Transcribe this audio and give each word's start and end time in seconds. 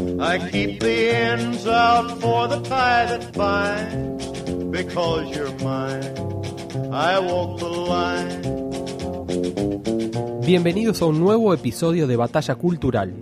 I 0.00 0.38
keep 0.50 0.80
the 0.80 1.10
ends 1.14 1.66
out 1.66 2.18
for 2.22 2.48
the 2.48 2.60
tie 2.62 3.04
that 3.04 3.32
binds. 3.36 4.26
Because 4.70 5.36
you're 5.36 5.52
mine, 5.62 6.14
I 6.90 7.18
walk 7.18 7.58
the 7.58 7.68
line. 7.68 8.40
Bienvenidos 10.46 11.02
a 11.02 11.04
un 11.04 11.20
nuevo 11.20 11.52
episodio 11.52 12.06
de 12.06 12.16
Batalla 12.16 12.54
Cultural, 12.54 13.12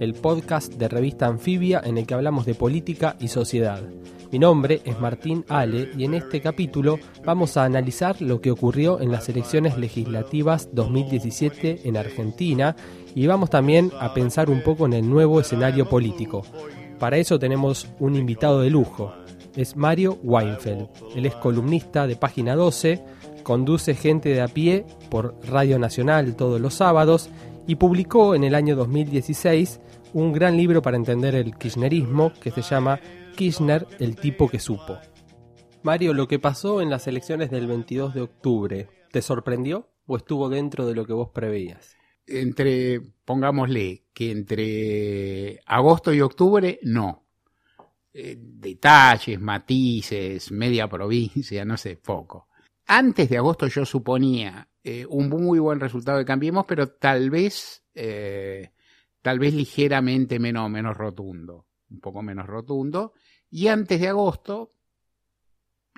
el 0.00 0.14
podcast 0.14 0.72
de 0.74 0.88
revista 0.88 1.26
Anfibia 1.26 1.80
en 1.84 1.98
el 1.98 2.06
que 2.06 2.14
hablamos 2.14 2.46
de 2.46 2.56
política 2.56 3.14
y 3.20 3.28
sociedad. 3.28 3.82
Mi 4.32 4.40
nombre 4.40 4.82
es 4.84 4.98
Martín 4.98 5.44
Ale 5.48 5.90
y 5.96 6.02
en 6.02 6.14
este 6.14 6.40
capítulo 6.40 6.98
vamos 7.24 7.56
a 7.56 7.62
analizar 7.62 8.20
lo 8.20 8.40
que 8.40 8.50
ocurrió 8.50 9.00
en 9.00 9.12
las 9.12 9.28
elecciones 9.28 9.78
legislativas 9.78 10.70
2017 10.72 11.82
en 11.84 11.96
Argentina 11.96 12.74
y 13.14 13.26
vamos 13.26 13.50
también 13.50 13.92
a 14.00 14.12
pensar 14.14 14.50
un 14.50 14.62
poco 14.62 14.86
en 14.86 14.92
el 14.94 15.08
nuevo 15.08 15.40
escenario 15.40 15.88
político. 15.88 16.42
Para 16.98 17.16
eso 17.16 17.38
tenemos 17.38 17.88
un 17.98 18.16
invitado 18.16 18.60
de 18.60 18.70
lujo, 18.70 19.12
es 19.56 19.76
Mario 19.76 20.18
Weinfeld. 20.22 20.88
Él 21.14 21.26
es 21.26 21.34
columnista 21.36 22.06
de 22.06 22.16
Página 22.16 22.56
12, 22.56 23.02
conduce 23.42 23.94
Gente 23.94 24.30
de 24.30 24.40
a 24.40 24.48
pie 24.48 24.84
por 25.10 25.36
Radio 25.46 25.78
Nacional 25.78 26.34
todos 26.34 26.60
los 26.60 26.74
sábados 26.74 27.30
y 27.66 27.76
publicó 27.76 28.34
en 28.34 28.44
el 28.44 28.54
año 28.54 28.76
2016 28.76 29.80
un 30.12 30.32
gran 30.32 30.56
libro 30.56 30.82
para 30.82 30.96
entender 30.96 31.34
el 31.34 31.56
kirchnerismo 31.56 32.32
que 32.40 32.50
se 32.50 32.62
llama 32.62 33.00
Kirchner, 33.36 33.86
el 33.98 34.16
tipo 34.16 34.48
que 34.48 34.58
supo. 34.58 34.98
Mario, 35.82 36.14
lo 36.14 36.28
que 36.28 36.38
pasó 36.38 36.80
en 36.80 36.88
las 36.88 37.06
elecciones 37.06 37.50
del 37.50 37.66
22 37.66 38.14
de 38.14 38.22
octubre, 38.22 38.88
¿te 39.10 39.22
sorprendió 39.22 39.88
o 40.06 40.16
estuvo 40.16 40.48
dentro 40.48 40.86
de 40.86 40.94
lo 40.94 41.04
que 41.04 41.12
vos 41.12 41.28
preveías? 41.30 41.96
Entre, 42.26 43.00
pongámosle, 43.24 44.04
que 44.12 44.30
entre 44.30 45.60
agosto 45.66 46.12
y 46.12 46.20
octubre, 46.20 46.78
no. 46.82 47.24
Eh, 48.12 48.36
detalles, 48.38 49.40
matices, 49.40 50.52
media 50.52 50.88
provincia, 50.88 51.64
no 51.64 51.76
sé, 51.76 51.96
poco. 51.96 52.48
Antes 52.86 53.28
de 53.28 53.38
agosto 53.38 53.66
yo 53.66 53.84
suponía 53.84 54.68
eh, 54.82 55.06
un 55.08 55.28
muy 55.28 55.58
buen 55.58 55.80
resultado 55.80 56.18
de 56.18 56.24
Cambiemos, 56.24 56.64
pero 56.66 56.90
tal 56.90 57.30
vez, 57.30 57.82
eh, 57.94 58.70
tal 59.22 59.38
vez 59.38 59.54
ligeramente 59.54 60.38
menos, 60.38 60.70
menos 60.70 60.96
rotundo, 60.96 61.66
un 61.90 62.00
poco 62.00 62.22
menos 62.22 62.46
rotundo. 62.46 63.14
Y 63.50 63.68
antes 63.68 64.00
de 64.00 64.08
agosto 64.08 64.74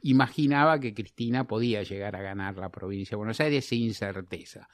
imaginaba 0.03 0.79
que 0.79 0.95
Cristina 0.95 1.47
podía 1.47 1.83
llegar 1.83 2.15
a 2.17 2.23
ganar 2.23 2.57
la 2.57 2.71
provincia 2.71 3.11
de 3.11 3.17
Buenos 3.17 3.41
Aires 3.41 3.67
sin 3.67 3.93
certeza. 3.93 4.69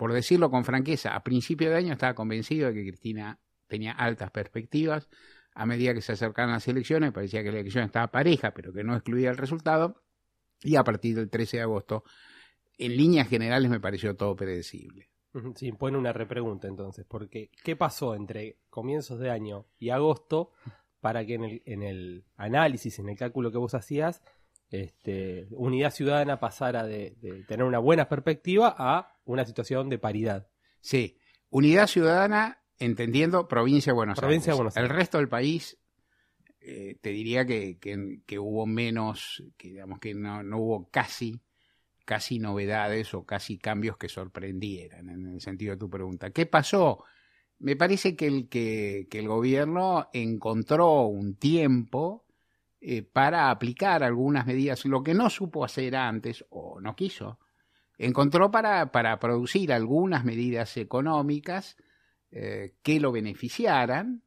Por 0.00 0.14
decirlo 0.14 0.50
con 0.50 0.64
franqueza, 0.64 1.14
a 1.14 1.22
principio 1.22 1.68
de 1.68 1.76
año 1.76 1.92
estaba 1.92 2.14
convencido 2.14 2.68
de 2.68 2.72
que 2.72 2.88
Cristina 2.88 3.38
tenía 3.66 3.92
altas 3.92 4.30
perspectivas. 4.30 5.10
A 5.52 5.66
medida 5.66 5.92
que 5.92 6.00
se 6.00 6.12
acercaban 6.12 6.52
las 6.52 6.66
elecciones, 6.68 7.12
parecía 7.12 7.42
que 7.42 7.52
la 7.52 7.58
elección 7.58 7.84
estaba 7.84 8.06
pareja, 8.06 8.54
pero 8.54 8.72
que 8.72 8.82
no 8.82 8.94
excluía 8.94 9.28
el 9.28 9.36
resultado. 9.36 10.02
Y 10.62 10.76
a 10.76 10.84
partir 10.84 11.16
del 11.16 11.28
13 11.28 11.58
de 11.58 11.62
agosto, 11.64 12.04
en 12.78 12.96
líneas 12.96 13.28
generales, 13.28 13.70
me 13.70 13.78
pareció 13.78 14.16
todo 14.16 14.34
predecible. 14.34 15.10
Sí, 15.56 15.70
pone 15.72 15.98
una 15.98 16.14
repregunta 16.14 16.66
entonces, 16.66 17.04
porque 17.06 17.50
¿qué 17.62 17.76
pasó 17.76 18.14
entre 18.14 18.56
comienzos 18.70 19.18
de 19.20 19.28
año 19.28 19.66
y 19.78 19.90
agosto 19.90 20.52
para 21.00 21.26
que 21.26 21.34
en 21.34 21.44
el, 21.44 21.62
en 21.66 21.82
el 21.82 22.24
análisis, 22.36 22.98
en 23.00 23.10
el 23.10 23.18
cálculo 23.18 23.52
que 23.52 23.58
vos 23.58 23.74
hacías, 23.74 24.22
este, 24.70 25.48
Unidad 25.50 25.90
Ciudadana 25.90 26.38
pasara 26.38 26.84
de, 26.84 27.16
tener 27.48 27.66
una 27.66 27.80
buena 27.80 28.08
perspectiva 28.08 28.74
a 28.78 29.16
una 29.32 29.44
situación 29.44 29.88
de 29.88 29.98
paridad. 29.98 30.48
Sí, 30.80 31.18
Unidad 31.50 31.86
Ciudadana 31.86 32.62
entendiendo 32.78 33.48
provincia 33.48 33.92
de 33.92 33.96
Buenos 33.96 34.18
provincia 34.18 34.52
Aires. 34.52 34.56
De 34.56 34.62
Buenos 34.62 34.76
Aires. 34.76 34.90
El 34.90 34.96
resto 34.96 35.18
del 35.18 35.28
país, 35.28 35.78
eh, 36.60 36.96
te 37.00 37.10
diría 37.10 37.46
que, 37.46 37.78
que, 37.78 38.20
que, 38.26 38.38
hubo 38.38 38.66
menos, 38.66 39.42
que 39.56 39.68
digamos 39.68 39.98
que 39.98 40.14
no, 40.14 40.42
no 40.42 40.58
hubo 40.58 40.90
casi 40.90 41.40
casi 42.10 42.40
novedades 42.40 43.14
o 43.14 43.24
casi 43.24 43.56
cambios 43.56 43.96
que 43.96 44.08
sorprendieran 44.08 45.08
en 45.10 45.26
el 45.28 45.40
sentido 45.40 45.74
de 45.74 45.78
tu 45.78 45.88
pregunta. 45.88 46.30
¿Qué 46.30 46.44
pasó? 46.44 47.04
Me 47.60 47.76
parece 47.76 48.16
que 48.16 48.26
el, 48.26 48.48
que, 48.48 49.06
que 49.08 49.20
el 49.20 49.28
gobierno 49.28 50.08
encontró 50.12 51.02
un 51.02 51.36
tiempo 51.36 52.26
eh, 52.80 53.02
para 53.02 53.48
aplicar 53.50 54.02
algunas 54.02 54.44
medidas, 54.44 54.84
lo 54.86 55.04
que 55.04 55.14
no 55.14 55.30
supo 55.30 55.64
hacer 55.64 55.94
antes 55.94 56.44
o 56.50 56.80
no 56.80 56.96
quiso, 56.96 57.38
encontró 58.00 58.50
para, 58.50 58.90
para 58.90 59.18
producir 59.20 59.72
algunas 59.72 60.24
medidas 60.24 60.76
económicas 60.78 61.76
eh, 62.30 62.76
que 62.82 62.98
lo 62.98 63.12
beneficiaran 63.12 64.22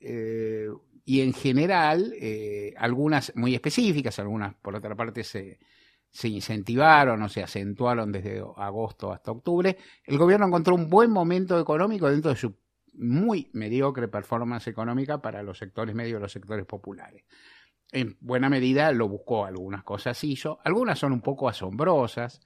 eh, 0.00 0.66
y 1.04 1.20
en 1.20 1.32
general 1.32 2.12
eh, 2.20 2.74
algunas 2.76 3.32
muy 3.36 3.54
específicas, 3.54 4.18
algunas 4.18 4.56
por 4.56 4.74
otra 4.74 4.96
parte 4.96 5.22
se, 5.22 5.60
se 6.10 6.28
incentivaron 6.28 7.22
o 7.22 7.28
se 7.28 7.44
acentuaron 7.44 8.10
desde 8.10 8.42
agosto 8.56 9.12
hasta 9.12 9.30
octubre, 9.30 9.76
el 10.04 10.18
gobierno 10.18 10.46
encontró 10.46 10.74
un 10.74 10.90
buen 10.90 11.12
momento 11.12 11.60
económico 11.60 12.10
dentro 12.10 12.32
de 12.32 12.36
su 12.36 12.56
muy 12.94 13.50
mediocre 13.52 14.08
performance 14.08 14.66
económica 14.66 15.22
para 15.22 15.44
los 15.44 15.58
sectores 15.58 15.94
medios 15.94 16.18
y 16.18 16.22
los 16.22 16.32
sectores 16.32 16.66
populares. 16.66 17.22
En 17.92 18.16
buena 18.20 18.48
medida 18.48 18.90
lo 18.90 19.08
buscó, 19.08 19.44
algunas 19.44 19.84
cosas 19.84 20.22
hizo, 20.24 20.58
algunas 20.64 20.98
son 20.98 21.12
un 21.12 21.20
poco 21.20 21.48
asombrosas 21.48 22.40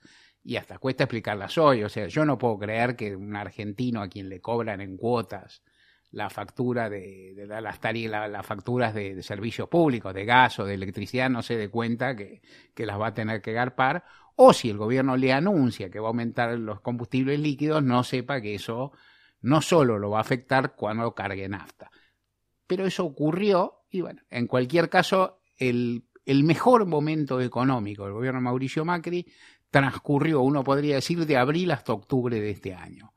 y 0.50 0.56
hasta 0.56 0.78
cuesta 0.78 1.04
explicarlas 1.04 1.56
hoy. 1.58 1.84
O 1.84 1.88
sea, 1.88 2.08
yo 2.08 2.24
no 2.24 2.36
puedo 2.36 2.58
creer 2.58 2.96
que 2.96 3.14
un 3.14 3.36
argentino 3.36 4.02
a 4.02 4.08
quien 4.08 4.28
le 4.28 4.40
cobran 4.40 4.80
en 4.80 4.96
cuotas 4.96 5.62
la 6.10 6.28
factura 6.28 6.90
de, 6.90 7.46
las 7.46 7.78
la, 7.80 8.26
las 8.26 8.46
facturas 8.46 8.92
de, 8.92 9.22
servicios 9.22 9.68
públicos, 9.68 10.12
de 10.12 10.24
gas 10.24 10.58
o 10.58 10.64
de 10.64 10.74
electricidad, 10.74 11.30
no 11.30 11.42
se 11.42 11.56
dé 11.56 11.68
cuenta 11.68 12.16
que, 12.16 12.42
que, 12.74 12.84
las 12.84 13.00
va 13.00 13.06
a 13.06 13.14
tener 13.14 13.40
que 13.40 13.52
garpar, 13.52 14.02
o 14.34 14.52
si 14.52 14.70
el 14.70 14.76
gobierno 14.76 15.16
le 15.16 15.32
anuncia 15.32 15.88
que 15.88 16.00
va 16.00 16.08
a 16.08 16.10
aumentar 16.10 16.58
los 16.58 16.80
combustibles 16.80 17.38
líquidos, 17.38 17.84
no 17.84 18.02
sepa 18.02 18.40
que 18.40 18.56
eso 18.56 18.90
no 19.42 19.62
solo 19.62 20.00
lo 20.00 20.10
va 20.10 20.18
a 20.18 20.22
afectar 20.22 20.74
cuando 20.74 21.14
cargue 21.14 21.48
nafta. 21.48 21.92
Pero 22.66 22.86
eso 22.86 23.04
ocurrió, 23.04 23.84
y 23.88 24.00
bueno, 24.00 24.22
en 24.30 24.48
cualquier 24.48 24.90
caso, 24.90 25.42
el, 25.58 26.06
el 26.26 26.42
mejor 26.42 26.86
momento 26.86 27.40
económico 27.40 28.04
del 28.04 28.14
gobierno 28.14 28.40
Mauricio 28.40 28.84
Macri 28.84 29.26
transcurrió, 29.70 30.42
uno 30.42 30.64
podría 30.64 30.96
decir, 30.96 31.24
de 31.26 31.36
abril 31.36 31.70
hasta 31.70 31.92
octubre 31.92 32.40
de 32.40 32.50
este 32.50 32.74
año. 32.74 33.12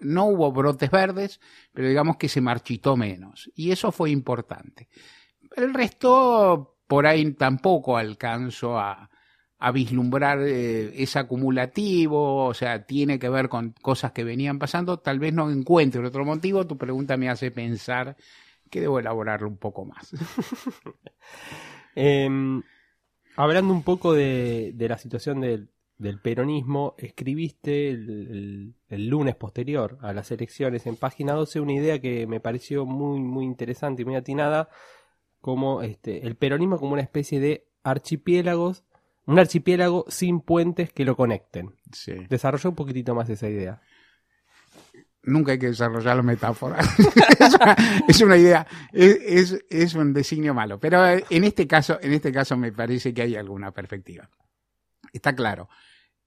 No 0.00 0.26
hubo 0.26 0.52
brotes 0.52 0.90
verdes, 0.90 1.40
pero 1.72 1.88
digamos 1.88 2.16
que 2.16 2.28
se 2.28 2.40
marchitó 2.40 2.96
menos. 2.96 3.50
Y 3.54 3.72
eso 3.72 3.90
fue 3.90 4.10
importante. 4.10 4.88
El 5.56 5.74
resto, 5.74 6.76
por 6.86 7.06
ahí 7.06 7.32
tampoco 7.32 7.96
alcanzo 7.96 8.78
a, 8.78 9.10
a 9.58 9.72
vislumbrar 9.72 10.40
eh, 10.42 11.02
es 11.02 11.16
acumulativo, 11.16 12.44
o 12.44 12.54
sea, 12.54 12.84
tiene 12.84 13.18
que 13.18 13.28
ver 13.28 13.48
con 13.48 13.72
cosas 13.82 14.12
que 14.12 14.24
venían 14.24 14.58
pasando. 14.58 14.98
Tal 14.98 15.18
vez 15.18 15.32
no 15.32 15.50
encuentre 15.50 16.06
otro 16.06 16.24
motivo. 16.24 16.66
Tu 16.66 16.76
pregunta 16.78 17.16
me 17.16 17.28
hace 17.28 17.50
pensar 17.50 18.16
que 18.70 18.80
debo 18.80 19.00
elaborarlo 19.00 19.48
un 19.48 19.58
poco 19.58 19.84
más. 19.84 20.12
eh, 21.96 22.28
hablando 23.36 23.72
un 23.72 23.82
poco 23.82 24.12
de, 24.12 24.72
de 24.74 24.88
la 24.88 24.98
situación 24.98 25.40
del 25.40 25.70
del 25.98 26.20
peronismo, 26.20 26.94
escribiste 26.98 27.90
el, 27.90 28.10
el, 28.10 28.74
el, 28.88 29.08
lunes 29.08 29.34
posterior 29.34 29.98
a 30.02 30.12
las 30.12 30.30
elecciones 30.30 30.86
en 30.86 30.96
página 30.96 31.32
12 31.32 31.60
una 31.60 31.72
idea 31.72 32.00
que 32.00 32.26
me 32.26 32.40
pareció 32.40 32.84
muy, 32.84 33.20
muy 33.20 33.44
interesante 33.46 34.02
y 34.02 34.04
muy 34.04 34.14
atinada, 34.14 34.68
como 35.40 35.82
este, 35.82 36.26
el 36.26 36.36
peronismo 36.36 36.78
como 36.78 36.92
una 36.92 37.02
especie 37.02 37.40
de 37.40 37.66
archipiélagos, 37.82 38.84
un 39.26 39.38
archipiélago 39.38 40.04
sin 40.08 40.40
puentes 40.40 40.92
que 40.92 41.04
lo 41.04 41.16
conecten. 41.16 41.74
Sí. 41.92 42.14
Desarrolla 42.28 42.70
un 42.70 42.76
poquitito 42.76 43.14
más 43.14 43.28
esa 43.30 43.48
idea. 43.48 43.80
Nunca 45.22 45.52
hay 45.52 45.58
que 45.58 45.68
desarrollar 45.68 46.16
la 46.16 46.22
metáfora. 46.22 46.78
es, 47.40 47.54
una, 47.54 47.76
es, 48.06 48.20
una, 48.20 48.36
idea, 48.36 48.66
es, 48.92 49.18
es, 49.52 49.64
es 49.70 49.94
un 49.94 50.12
designio 50.12 50.54
malo. 50.54 50.78
Pero 50.78 51.04
en 51.04 51.44
este 51.44 51.66
caso, 51.66 51.98
en 52.00 52.12
este 52.12 52.30
caso 52.30 52.56
me 52.56 52.70
parece 52.70 53.12
que 53.12 53.22
hay 53.22 53.34
alguna 53.34 53.72
perspectiva. 53.72 54.28
Está 55.16 55.34
claro. 55.34 55.68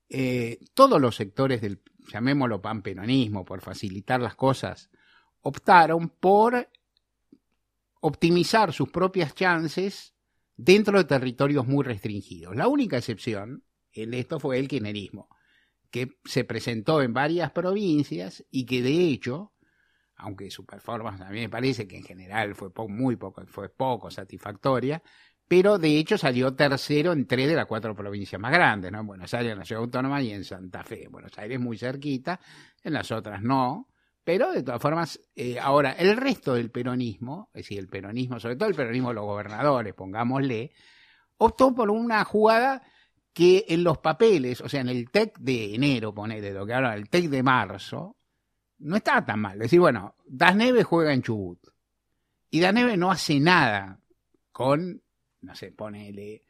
Eh, 0.08 0.58
todos 0.74 1.00
los 1.00 1.14
sectores 1.14 1.60
del, 1.60 1.80
llamémoslo 2.12 2.60
panperonismo, 2.60 3.44
por 3.44 3.60
facilitar 3.60 4.20
las 4.20 4.34
cosas, 4.34 4.90
optaron 5.42 6.08
por 6.08 6.68
optimizar 8.00 8.72
sus 8.72 8.88
propias 8.90 9.34
chances 9.34 10.14
dentro 10.56 10.98
de 10.98 11.04
territorios 11.04 11.66
muy 11.66 11.84
restringidos. 11.84 12.56
La 12.56 12.66
única 12.66 12.98
excepción 12.98 13.64
en 13.92 14.14
esto 14.14 14.40
fue 14.40 14.58
el 14.58 14.66
kirchnerismo, 14.66 15.28
que 15.90 16.18
se 16.24 16.44
presentó 16.44 17.02
en 17.02 17.12
varias 17.12 17.52
provincias 17.52 18.44
y 18.50 18.66
que 18.66 18.82
de 18.82 19.08
hecho, 19.08 19.52
aunque 20.16 20.50
su 20.50 20.66
performance 20.66 21.20
a 21.20 21.30
mí 21.30 21.40
me 21.40 21.48
parece 21.48 21.86
que 21.86 21.96
en 21.96 22.04
general 22.04 22.56
fue 22.56 22.70
muy 22.88 23.16
poco, 23.16 23.46
fue 23.46 23.68
poco 23.68 24.10
satisfactoria, 24.10 25.02
pero 25.50 25.78
de 25.78 25.98
hecho 25.98 26.16
salió 26.16 26.54
tercero 26.54 27.10
en 27.10 27.26
tres 27.26 27.48
de 27.48 27.56
las 27.56 27.66
cuatro 27.66 27.92
provincias 27.92 28.40
más 28.40 28.52
grandes, 28.52 28.92
¿no? 28.92 29.00
En 29.00 29.06
Buenos 29.08 29.34
Aires, 29.34 29.50
en 29.50 29.58
la 29.58 29.64
Ciudad 29.64 29.82
Autónoma 29.82 30.22
y 30.22 30.30
en 30.30 30.44
Santa 30.44 30.84
Fe. 30.84 31.08
Buenos 31.08 31.36
Aires 31.38 31.58
muy 31.58 31.76
cerquita, 31.76 32.38
en 32.84 32.92
las 32.92 33.10
otras 33.10 33.42
no. 33.42 33.88
Pero 34.22 34.52
de 34.52 34.62
todas 34.62 34.80
formas, 34.80 35.20
eh, 35.34 35.58
ahora, 35.58 35.90
el 35.94 36.16
resto 36.16 36.54
del 36.54 36.70
peronismo, 36.70 37.50
es 37.52 37.64
decir, 37.64 37.80
el 37.80 37.88
peronismo, 37.88 38.38
sobre 38.38 38.54
todo 38.54 38.68
el 38.68 38.76
peronismo 38.76 39.08
de 39.08 39.16
los 39.16 39.24
gobernadores, 39.24 39.92
pongámosle, 39.92 40.70
optó 41.38 41.74
por 41.74 41.90
una 41.90 42.24
jugada 42.24 42.84
que 43.32 43.64
en 43.70 43.82
los 43.82 43.98
papeles, 43.98 44.60
o 44.60 44.68
sea, 44.68 44.82
en 44.82 44.88
el 44.88 45.10
TEC 45.10 45.36
de 45.40 45.74
enero, 45.74 46.14
ponele, 46.14 46.52
lo 46.52 46.64
que 46.64 46.74
habla, 46.74 46.94
el 46.94 47.10
TEC 47.10 47.28
de 47.28 47.42
marzo, 47.42 48.16
no 48.78 48.94
estaba 48.94 49.24
tan 49.24 49.40
mal. 49.40 49.54
Es 49.54 49.62
decir, 49.62 49.80
bueno, 49.80 50.14
Das 50.26 50.54
Neves 50.54 50.84
juega 50.84 51.12
en 51.12 51.22
Chubut. 51.22 51.58
Y 52.50 52.60
Das 52.60 52.72
no 52.72 53.10
hace 53.10 53.40
nada 53.40 53.98
con, 54.52 55.02
no 55.42 55.54
sé, 55.54 55.72
ponele, 55.72 56.42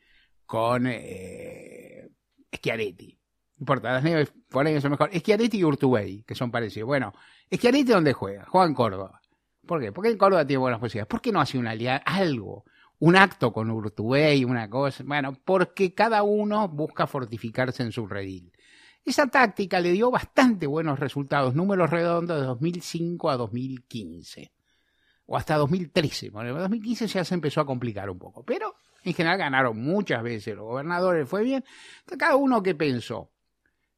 con 0.47 0.87
eh, 0.87 2.09
Schiaretti. 2.55 3.19
No 3.57 3.63
importa, 3.63 3.97
ahí 3.99 4.75
eso 4.75 4.91
mejor. 4.91 5.11
Schiaretti 5.13 5.59
y 5.59 5.65
Urtubey, 5.65 6.23
que 6.23 6.35
son 6.35 6.51
parecidos. 6.51 6.87
Bueno, 6.87 7.13
Schiaretti, 7.53 7.93
¿dónde 7.93 8.13
juega? 8.13 8.45
Juega 8.47 8.67
en 8.67 8.75
Córdoba. 8.75 9.21
¿Por 9.67 9.81
qué? 9.81 9.93
Porque 9.93 10.11
en 10.11 10.19
Córdoba 10.19 10.47
tiene 10.47 10.59
buenas 10.59 10.81
posibilidades. 10.81 11.09
¿Por 11.09 11.21
qué 11.21 11.31
no 11.31 11.41
hace 11.41 11.59
una 11.59 11.71
alianza? 11.71 12.03
Algo. 12.07 12.65
Un 12.99 13.17
acto 13.17 13.53
con 13.53 13.71
Urtubey, 13.71 14.45
una 14.45 14.69
cosa. 14.69 15.05
Bueno, 15.07 15.33
porque 15.45 15.95
cada 15.95 16.23
uno 16.23 16.69
busca 16.69 17.07
fortificarse 17.07 17.83
en 17.83 17.93
su 17.93 18.07
redil. 18.07 18.53
Esa 19.05 19.27
táctica 19.29 19.81
le 19.81 19.93
dio 19.93 20.11
bastante 20.11 20.67
buenos 20.67 20.99
resultados, 20.99 21.55
números 21.55 21.91
redondos 21.91 22.41
de 22.41 22.47
2005 22.47 23.31
a 23.31 23.37
2015. 23.37 24.53
O 25.33 25.37
hasta 25.37 25.57
2013. 25.57 26.31
Bueno, 26.31 26.51
en 26.51 26.57
2015 26.57 27.07
ya 27.07 27.25
se 27.25 27.35
empezó 27.35 27.61
a 27.61 27.65
complicar 27.65 28.11
un 28.11 28.19
poco. 28.19 28.45
Pero 28.45 28.75
en 29.05 29.15
general 29.15 29.39
ganaron 29.39 29.81
muchas 29.81 30.25
veces 30.25 30.57
los 30.57 30.65
gobernadores, 30.65 31.29
fue 31.29 31.45
bien. 31.45 31.65
Cada 32.19 32.35
uno 32.35 32.61
que 32.61 32.75
pensó. 32.75 33.31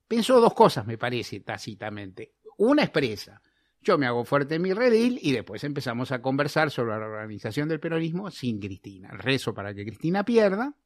Pensó 0.06 0.42
dos 0.42 0.52
cosas, 0.52 0.86
me 0.86 0.98
parece, 0.98 1.40
tácitamente. 1.40 2.34
Una 2.58 2.82
expresa. 2.82 3.40
Yo 3.80 3.96
me 3.96 4.04
hago 4.04 4.26
fuerte 4.26 4.56
en 4.56 4.62
mi 4.62 4.74
redil 4.74 5.18
y 5.22 5.32
después 5.32 5.64
empezamos 5.64 6.12
a 6.12 6.20
conversar 6.20 6.70
sobre 6.70 6.98
la 6.98 7.06
organización 7.06 7.66
del 7.66 7.80
peronismo 7.80 8.30
sin 8.30 8.60
Cristina. 8.60 9.08
Rezo 9.12 9.54
para 9.54 9.72
que 9.72 9.86
Cristina 9.86 10.26
pierda 10.26 10.76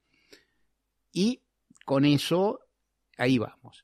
y 1.10 1.42
con 1.84 2.04
eso 2.04 2.60
ahí 3.18 3.38
vamos. 3.38 3.82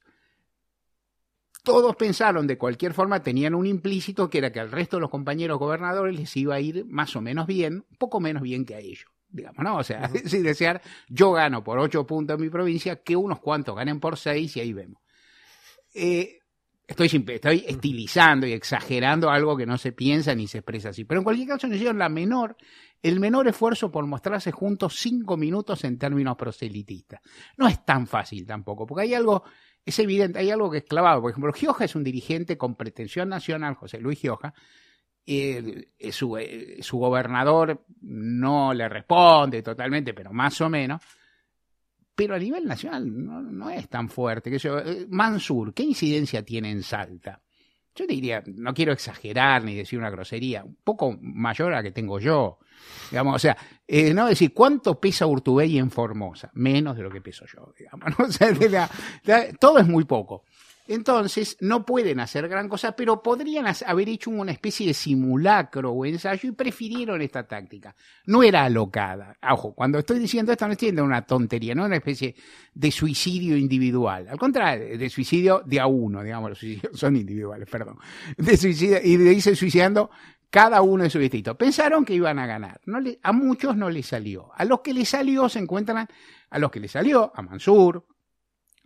Todos 1.63 1.95
pensaron 1.97 2.47
de 2.47 2.59
cualquier 2.59 2.93
forma, 2.93 3.23
tenían 3.23 3.55
un 3.55 3.67
implícito 3.67 4.29
que 4.29 4.39
era 4.39 4.53
que 4.53 4.61
al 4.61 4.73
resto 4.73 4.97
de 4.97 5.03
los 5.03 5.11
compañeros 5.11 5.59
gobernadores 5.59 6.19
les 6.19 6.37
iba 6.37 6.55
a 6.57 6.61
ir 6.61 6.85
más 6.87 7.15
o 7.15 7.21
menos 7.21 7.47
bien, 7.47 7.85
un 7.89 7.97
poco 7.99 8.21
menos 8.21 8.43
bien 8.43 8.65
que 8.65 8.75
a 8.75 8.81
ellos 8.81 9.13
digamos, 9.33 9.65
¿no? 9.65 9.79
O 9.79 9.83
sea, 9.83 10.09
sin 10.27 10.43
desear, 10.43 10.81
yo 11.09 11.33
gano 11.33 11.65
por 11.65 11.79
ocho 11.79 12.07
puntos 12.07 12.37
en 12.37 12.43
mi 12.43 12.51
provincia, 12.51 13.03
que 13.03 13.17
unos 13.17 13.41
cuantos 13.41 13.75
ganen 13.75 13.99
por 13.99 14.17
seis 14.17 14.57
y 14.57 14.61
ahí 14.61 14.73
vemos. 14.73 15.03
Eh, 15.95 16.39
estoy, 16.87 17.25
estoy 17.29 17.65
estilizando 17.67 18.47
y 18.47 18.53
exagerando 18.53 19.31
algo 19.31 19.57
que 19.57 19.67
no 19.67 19.79
se 19.79 19.93
piensa 19.93 20.35
ni 20.35 20.47
se 20.47 20.59
expresa 20.59 20.91
así. 20.91 21.05
Pero 21.05 21.21
en 21.21 21.25
cualquier 21.25 21.49
caso 21.49 21.67
nos 21.67 21.77
hicieron 21.77 21.99
la 21.99 22.09
menor, 22.09 22.57
el 23.03 23.19
menor 23.21 23.49
esfuerzo 23.49 23.91
por 23.91 24.07
mostrarse 24.07 24.53
juntos 24.53 24.97
cinco 24.99 25.37
minutos 25.37 25.83
en 25.85 25.99
términos 25.99 26.37
proselitistas. 26.37 27.21
No 27.57 27.67
es 27.67 27.85
tan 27.85 28.07
fácil 28.07 28.47
tampoco, 28.47 28.87
porque 28.87 29.03
hay 29.03 29.15
algo, 29.15 29.45
es 29.85 29.99
evidente, 29.99 30.39
hay 30.39 30.51
algo 30.51 30.71
que 30.71 30.79
es 30.79 30.85
clavado. 30.85 31.21
Por 31.21 31.31
ejemplo, 31.31 31.53
Gioja 31.53 31.85
es 31.85 31.95
un 31.95 32.05
dirigente 32.05 32.57
con 32.57 32.77
pretensión 32.77 33.29
nacional, 33.29 33.75
José 33.75 33.99
Luis 34.01 34.21
Gioja, 34.21 34.55
eh, 35.25 35.89
su, 36.11 36.37
eh, 36.37 36.79
su 36.81 36.99
gobernador 36.99 37.85
no 38.01 38.75
le 38.75 38.89
responde 38.89 39.63
totalmente, 39.63 40.15
pero 40.15 40.33
más 40.33 40.61
o 40.61 40.69
menos 40.69 41.01
pero 42.15 42.35
a 42.35 42.39
nivel 42.39 42.67
nacional 42.67 43.05
no, 43.57 43.71
es 43.71 43.89
tan 43.89 44.09
fuerte. 44.09 44.51
Que 44.51 44.59
yo, 44.59 44.79
eh, 44.79 45.07
Mansur, 45.09 45.73
¿qué 45.73 45.83
incidencia 45.83 46.45
tiene 46.45 46.71
en 46.71 46.83
Salta? 46.83 47.41
Yo 47.95 48.07
diría, 48.07 48.43
no 48.47 48.73
quiero 48.73 48.93
exagerar 48.93 49.65
ni 49.65 49.75
decir 49.75 49.99
una 49.99 50.11
grosería, 50.11 50.65
un 50.65 50.77
poco 50.83 51.19
mayor 51.21 51.73
a 51.73 51.77
la 51.77 51.83
que 51.83 51.91
tengo 51.91 52.19
yo. 52.19 52.59
Digamos, 53.11 53.37
o 53.37 53.39
sea, 53.39 53.57
eh, 53.95 54.15
no 54.15 54.27
decir 54.27 54.55
cuánto 54.55 54.99
pesa 54.99 55.27
Urtubey 55.27 55.77
en 55.77 55.91
Formosa, 55.91 56.51
menos 56.55 56.97
de 56.97 57.03
lo 57.03 57.11
que 57.11 57.21
peso 57.21 57.45
yo, 57.45 57.75
digamos. 57.79 58.39
todo 59.61 59.79
es 59.79 59.87
muy 59.87 60.05
poco. 60.07 60.45
Entonces, 60.89 61.59
no 61.61 61.85
pueden 61.85 62.19
hacer 62.19 62.49
gran 62.49 62.71
cosa, 62.71 62.93
pero 62.97 63.23
podrían 63.23 63.67
haber 63.87 64.09
hecho 64.09 64.31
una 64.31 64.51
especie 64.51 64.87
de 64.87 64.95
simulacro 64.95 65.93
o 65.93 66.07
ensayo 66.07 66.49
y 66.49 66.53
prefirieron 66.53 67.21
esta 67.21 67.47
táctica. 67.47 67.95
No 68.25 68.43
era 68.43 68.65
alocada. 68.65 69.37
Ojo, 69.51 69.75
cuando 69.75 69.99
estoy 69.99 70.19
diciendo 70.19 70.53
esto 70.53 70.67
no 70.67 70.73
estoy 70.73 70.87
diciendo 70.87 71.05
una 71.05 71.27
tontería, 71.27 71.75
no 71.75 71.85
una 71.85 71.97
especie 71.97 72.35
de 72.73 72.91
suicidio 72.91 73.59
individual. 73.59 74.27
Al 74.27 74.39
contrario, 74.39 74.97
de 74.97 75.11
suicidio 75.11 75.63
de 75.67 75.81
a 75.81 75.87
uno, 75.87 76.23
digamos, 76.23 76.49
los 76.49 76.59
suicidios 76.59 76.99
son 76.99 77.15
individuales, 77.15 77.69
perdón. 77.69 77.99
De 78.39 78.57
suicidio, 78.57 79.01
y 79.05 79.19
le 79.19 79.31
dice 79.31 79.55
suicidando 79.55 80.11
cada 80.53 80.83
uno 80.83 81.03
de 81.05 81.09
su 81.09 81.19
distrito. 81.19 81.57
Pensaron 81.57 82.05
que 82.05 82.13
iban 82.13 82.39
a 82.39 82.47
ganar. 82.47 82.79
A 83.23 83.33
muchos 83.33 83.75
no 83.75 83.89
les 83.89 84.07
salió. 84.07 84.51
A 84.55 84.67
los 84.67 84.81
que 84.81 84.93
les 84.93 85.09
salió 85.09 85.49
se 85.49 85.59
encuentran 85.59 86.07
a 86.51 86.59
los 86.59 86.71
que 86.71 86.79
les 86.79 86.91
salió, 86.91 87.33
a 87.35 87.41
Mansur, 87.41 88.05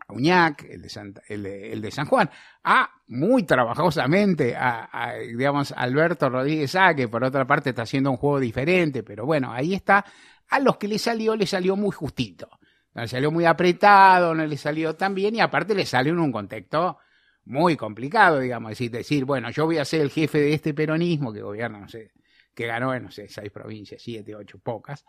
a 0.07 0.13
Uñac, 0.13 0.63
el 0.63 0.83
de, 0.83 1.73
el, 1.73 1.83
de, 1.83 1.91
San 1.91 2.07
Juan, 2.07 2.31
a 2.63 2.89
muy 3.09 3.43
trabajosamente 3.43 4.55
a, 4.57 5.15
digamos, 5.27 5.73
Alberto 5.77 6.31
Rodríguez 6.31 6.77
A, 6.77 6.95
que 6.95 7.09
por 7.09 7.25
otra 7.25 7.45
parte 7.45 7.71
está 7.71 7.83
haciendo 7.83 8.13
un 8.13 8.17
juego 8.17 8.39
diferente, 8.39 9.03
pero 9.03 9.27
bueno, 9.27 9.53
ahí 9.53 9.75
está. 9.75 10.05
A 10.49 10.61
los 10.61 10.77
que 10.77 10.87
le 10.87 11.01
salió, 11.01 11.35
le 11.35 11.49
salió 11.49 11.75
muy 11.75 11.91
justito. 11.91 12.49
No 12.95 13.03
le 13.03 13.09
salió 13.09 13.33
muy 13.33 13.45
apretado, 13.45 14.37
no 14.37 14.47
le 14.47 14.57
salió 14.57 14.95
tan 14.95 15.17
bien 15.17 15.35
y 15.35 15.41
aparte 15.41 15.75
le 15.75 15.85
salió 15.85 16.13
en 16.13 16.21
un 16.21 16.31
contexto 16.31 16.99
muy 17.47 17.77
complicado, 17.77 18.41
digamos, 18.41 18.71
decir, 18.71 18.91
decir, 18.91 19.25
bueno, 19.25 19.51
yo 19.51 19.67
voy 19.67 19.79
a 19.79 19.85
ser 19.85 20.01
el 20.01 20.11
jefe 20.11 20.39
de 20.39 20.55
este 20.55 20.75
peronismo 20.75 21.33
que 21.33 21.41
gobierna, 21.41 21.79
no 21.79 21.89
sé, 21.89 22.13
que 22.53 22.67
ganó 22.67 22.93
en, 22.93 23.05
no 23.05 23.11
sé, 23.11 23.29
seis 23.29 23.51
provincias, 23.53 24.03
siete, 24.03 24.35
ocho, 24.35 24.59
pocas, 24.59 25.05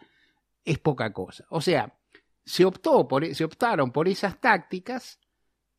es 0.64 0.78
poca 0.80 1.12
cosa. 1.12 1.46
O 1.50 1.62
sea, 1.62 1.98
se, 2.46 2.64
optó 2.64 3.08
por, 3.08 3.24
e, 3.24 3.34
se 3.34 3.44
optaron 3.44 3.92
por 3.92 4.08
esas 4.08 4.40
tácticas, 4.40 5.20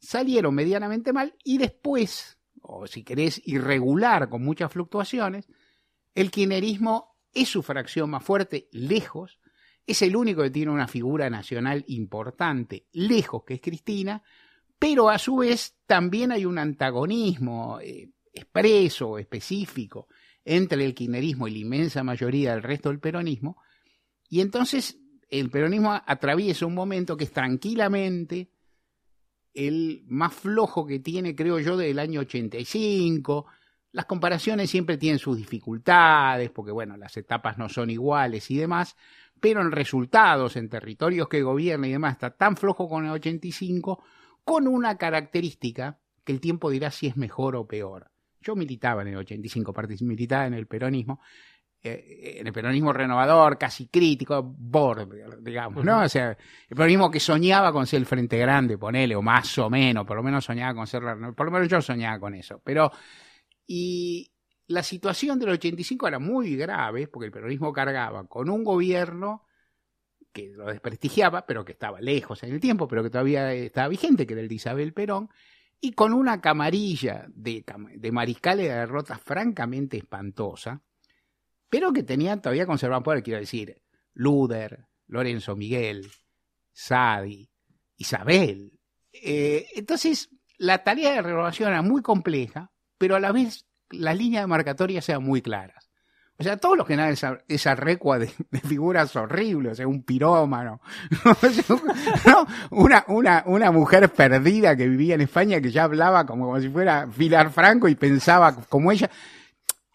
salieron 0.01 0.55
medianamente 0.55 1.13
mal 1.13 1.35
y 1.45 1.59
después, 1.59 2.39
o 2.61 2.87
si 2.87 3.05
querés, 3.05 3.41
irregular 3.47 4.29
con 4.29 4.43
muchas 4.43 4.73
fluctuaciones, 4.73 5.49
el 6.15 6.31
kirchnerismo 6.33 7.17
es 7.33 7.49
su 7.49 7.63
fracción 7.63 8.11
más 8.11 8.25
fuerte, 8.25 8.69
lejos, 8.73 9.39
es 9.87 10.03
el 10.03 10.17
único 10.17 10.43
que 10.43 10.51
tiene 10.51 10.73
una 10.73 10.89
figura 10.89 11.31
nacional 11.31 11.85
importante, 11.87 12.89
lejos 12.93 13.45
que 13.45 13.55
es 13.55 13.61
Cristina, 13.61 14.25
pero 14.79 15.09
a 15.09 15.19
su 15.19 15.37
vez 15.37 15.77
también 15.87 16.33
hay 16.33 16.45
un 16.45 16.59
antagonismo 16.59 17.81
eh, 17.81 18.11
expreso, 18.33 19.19
específico, 19.19 20.09
entre 20.45 20.85
el 20.85 20.95
kirchnerismo 20.95 21.49
y 21.49 21.53
la 21.53 21.59
inmensa 21.59 22.03
mayoría 22.03 22.53
del 22.53 22.63
resto 22.63 22.89
del 22.89 23.01
peronismo, 23.01 23.59
y 24.29 24.41
entonces 24.41 24.99
el 25.29 25.51
peronismo 25.51 25.93
atraviesa 25.93 26.67
un 26.67 26.75
momento 26.75 27.17
que 27.17 27.25
es 27.25 27.33
tranquilamente 27.33 28.51
el 29.55 30.05
más 30.07 30.35
flojo 30.35 30.87
que 30.87 31.01
tiene, 31.01 31.35
creo 31.35 31.59
yo, 31.59 31.77
del 31.77 31.99
año 31.99 32.21
85. 32.21 33.47
Las 33.93 34.05
comparaciones 34.05 34.71
siempre 34.71 34.99
tienen 34.99 35.19
sus 35.19 35.37
dificultades, 35.37 36.51
porque 36.51 36.73
bueno, 36.73 36.97
las 36.97 37.17
etapas 37.17 37.59
no 37.59 37.69
son 37.69 37.91
iguales 37.91 38.51
y 38.51 38.57
demás, 38.57 38.97
pero 39.41 39.61
en 39.61 39.73
resultados, 39.73 40.57
en 40.57 40.69
territorios 40.69 41.29
que 41.29 41.43
gobierna 41.43 41.89
y 41.89 41.93
demás, 41.93 42.13
está 42.15 42.31
tan 42.31 42.57
flojo 42.57 42.89
con 42.89 43.05
el 43.07 43.13
85, 43.13 44.05
con 44.49 44.67
una 44.67 44.97
característica 44.97 45.99
que 46.25 46.33
el 46.33 46.41
tiempo 46.41 46.71
dirá 46.71 46.91
si 46.91 47.07
es 47.07 47.19
mejor 47.19 47.55
o 47.55 47.69
peor. 47.69 48.11
Yo 48.41 48.57
militaba 48.57 49.03
en 49.03 49.09
el 49.09 49.17
85, 49.19 49.75
militaba 50.01 50.47
en 50.47 50.55
el 50.55 50.67
peronismo, 50.67 51.21
eh, 51.83 52.37
en 52.41 52.47
el 52.47 52.53
peronismo 52.55 52.95
renovador, 52.95 53.59
casi 53.59 53.89
crítico, 53.89 54.43
Bord, 54.43 55.07
digamos, 55.43 55.85
¿no? 55.85 56.01
O 56.01 56.09
sea, 56.09 56.31
el 56.31 56.75
peronismo 56.75 57.11
que 57.11 57.21
soñaba 57.21 57.71
con 57.73 57.87
ser 57.87 57.99
el 57.99 58.07
Frente 58.07 58.39
Grande, 58.39 58.79
ponele, 58.79 59.15
o 59.15 59.21
más 59.21 59.59
o 59.59 59.69
menos, 59.69 60.07
por 60.07 60.17
lo 60.17 60.23
menos 60.23 60.47
soñaba 60.47 60.73
con 60.73 60.87
ser, 60.87 61.03
por 61.37 61.45
lo 61.45 61.53
menos 61.53 61.69
yo 61.69 61.83
soñaba 61.83 62.19
con 62.19 62.35
eso, 62.35 62.59
pero, 62.65 62.91
y 63.67 64.33
la 64.69 64.83
situación 64.83 65.39
del 65.39 65.51
85 65.51 66.09
era 66.09 66.19
muy 66.19 66.57
grave, 66.57 67.07
porque 67.09 67.27
el 67.27 67.33
peronismo 67.33 67.71
cargaba 67.71 68.27
con 68.27 68.49
un 68.49 68.65
gobierno 68.65 69.43
que 70.39 70.53
lo 70.53 70.67
desprestigiaba, 70.67 71.47
pero 71.47 71.65
que 71.65 71.73
estaba 71.73 72.01
lejos 72.01 72.43
en 72.43 72.53
el 72.53 72.61
tiempo, 72.61 72.87
pero 72.87 73.03
que 73.03 73.11
todavía 73.11 73.53
estaba 73.53 73.89
vigente, 73.89 74.27
que 74.27 74.35
era 74.35 74.43
el 74.43 74.49
de 74.49 74.55
Isabel 74.55 74.93
Perón, 74.93 75.29
y 75.81 75.93
con 75.93 76.13
una 76.13 76.41
camarilla 76.41 77.27
de, 77.29 77.65
mariscales 78.13 78.69
de 78.69 78.75
derrotas 78.75 79.21
francamente 79.21 79.97
espantosa, 79.97 80.83
pero 81.69 81.93
que 81.93 82.03
tenían 82.03 82.41
todavía 82.41 82.67
conservado 82.67 83.03
poder, 83.03 83.23
quiero 83.23 83.41
decir, 83.41 83.83
Luder, 84.15 84.87
Lorenzo 85.07 85.57
Miguel, 85.57 86.11
Sadi, 86.73 87.49
Isabel. 87.97 88.73
Eh, 89.13 89.67
entonces, 89.75 90.31
la 90.57 90.83
tarea 90.83 91.13
de 91.13 91.23
renovación 91.23 91.71
era 91.71 91.83
muy 91.83 92.03
compleja, 92.03 92.73
pero 92.97 93.17
a 93.17 93.21
la 93.21 93.33
vez 93.33 93.67
las 93.91 94.17
líneas 94.17 94.43
demarcatorias 94.45 95.09
eran 95.09 95.25
muy 95.25 95.43
claras. 95.43 95.88
O 96.41 96.45
sea, 96.45 96.57
todos 96.57 96.77
los 96.77 96.87
que 96.87 96.93
eran 96.93 97.09
esa, 97.09 97.41
esa 97.49 97.75
recua 97.75 98.21
de, 98.21 98.29
figuras 98.69 99.15
horribles, 99.17 99.73
o 99.73 99.75
sea, 99.75 99.89
un 99.89 100.05
pirómano, 100.05 100.81
una, 102.71 103.05
una, 103.09 103.43
una 103.47 103.73
mujer 103.73 104.09
perdida 104.11 104.77
que 104.77 104.87
vivía 104.87 105.17
en 105.17 105.23
España 105.23 105.61
que 105.61 105.73
ya 105.73 105.85
hablaba 105.85 106.25
como, 106.27 106.61
si 106.61 106.69
fuera 106.69 107.09
Pilar 107.09 107.51
Franco 107.51 107.89
y 107.89 107.97
pensaba 107.97 108.55
como 108.69 108.93
ella. 108.93 109.11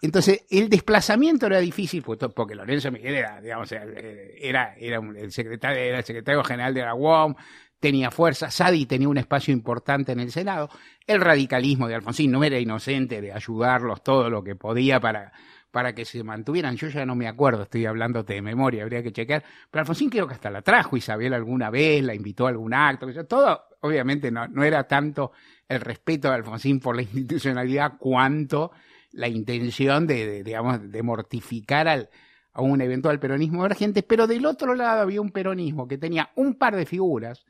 Entonces, 0.01 0.43
el 0.50 0.67
desplazamiento 0.67 1.45
era 1.45 1.59
difícil 1.59 2.03
porque 2.03 2.55
Lorenzo 2.55 2.91
Miguel 2.91 3.15
era, 3.15 3.39
digamos, 3.39 3.71
era, 3.71 4.75
era 4.77 5.00
el 5.00 5.31
secretario, 5.31 5.81
era 5.81 6.00
el 6.00 6.03
secretario 6.03 6.43
general 6.43 6.73
de 6.73 6.81
la 6.81 6.93
UOM, 6.93 7.35
tenía 7.83 8.11
fuerza, 8.11 8.49
Sadi 8.49 8.85
tenía 8.85 9.09
un 9.09 9.17
espacio 9.17 9.53
importante 9.53 10.13
en 10.13 10.21
el 10.21 10.31
Senado, 10.31 10.69
el 11.05 11.19
radicalismo 11.19 11.89
de 11.89 11.95
Alfonsín 11.95 12.31
no 12.31 12.41
era 12.41 12.57
inocente 12.57 13.19
de 13.19 13.33
ayudarlos 13.33 14.01
todo 14.01 14.29
lo 14.29 14.41
que 14.41 14.55
podía 14.55 15.01
para, 15.01 15.33
para 15.69 15.93
que 15.93 16.05
se 16.05 16.23
mantuvieran. 16.23 16.77
Yo 16.77 16.87
ya 16.87 17.05
no 17.05 17.13
me 17.13 17.27
acuerdo, 17.27 17.63
estoy 17.63 17.85
hablándote 17.85 18.35
de 18.35 18.41
memoria, 18.41 18.83
habría 18.83 19.03
que 19.03 19.11
chequear. 19.11 19.43
Pero 19.69 19.81
Alfonsín 19.81 20.09
creo 20.09 20.25
que 20.25 20.33
hasta 20.33 20.49
la 20.49 20.61
trajo 20.61 20.95
Isabel 20.95 21.33
alguna 21.33 21.69
vez, 21.69 22.01
la 22.05 22.15
invitó 22.15 22.45
a 22.45 22.51
algún 22.51 22.73
acto. 22.73 23.05
Todo, 23.25 23.65
obviamente, 23.81 24.31
no, 24.31 24.47
no 24.47 24.63
era 24.63 24.87
tanto 24.87 25.33
el 25.67 25.81
respeto 25.81 26.29
de 26.29 26.35
Alfonsín 26.35 26.79
por 26.79 26.95
la 26.95 27.01
institucionalidad 27.01 27.97
cuanto 27.97 28.71
la 29.11 29.27
intención 29.27 30.07
de, 30.07 30.41
digamos, 30.41 30.89
de 30.89 31.03
mortificar 31.03 31.89
al, 31.89 32.09
a 32.53 32.61
un 32.61 32.79
eventual 32.79 33.19
peronismo 33.19 33.65
emergente, 33.65 34.03
pero 34.03 34.25
del 34.25 34.45
otro 34.45 34.73
lado 34.73 35.01
había 35.01 35.19
un 35.19 35.31
peronismo 35.31 35.85
que 35.85 35.97
tenía 35.97 36.29
un 36.35 36.55
par 36.55 36.77
de 36.77 36.85
figuras 36.85 37.45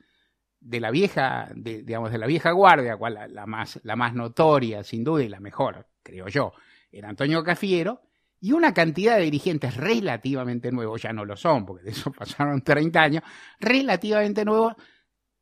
de 0.64 0.80
la 0.80 0.90
vieja, 0.90 1.48
de, 1.54 1.82
digamos, 1.82 2.10
de 2.10 2.18
la 2.18 2.26
vieja 2.26 2.50
guardia, 2.52 2.96
cual 2.96 3.18
la, 3.28 3.46
más, 3.46 3.78
la 3.84 3.96
más 3.96 4.14
notoria, 4.14 4.82
sin 4.82 5.04
duda, 5.04 5.22
y 5.22 5.28
la 5.28 5.38
mejor, 5.38 5.86
creo 6.02 6.26
yo, 6.28 6.54
era 6.90 7.10
Antonio 7.10 7.44
Cafiero, 7.44 8.00
y 8.40 8.52
una 8.52 8.72
cantidad 8.72 9.16
de 9.16 9.24
dirigentes 9.24 9.76
relativamente 9.76 10.72
nuevos, 10.72 11.02
ya 11.02 11.12
no 11.12 11.24
lo 11.24 11.36
son, 11.36 11.66
porque 11.66 11.84
de 11.84 11.90
eso 11.90 12.10
pasaron 12.18 12.62
30 12.62 13.02
años, 13.02 13.22
relativamente 13.60 14.44
nuevos, 14.44 14.74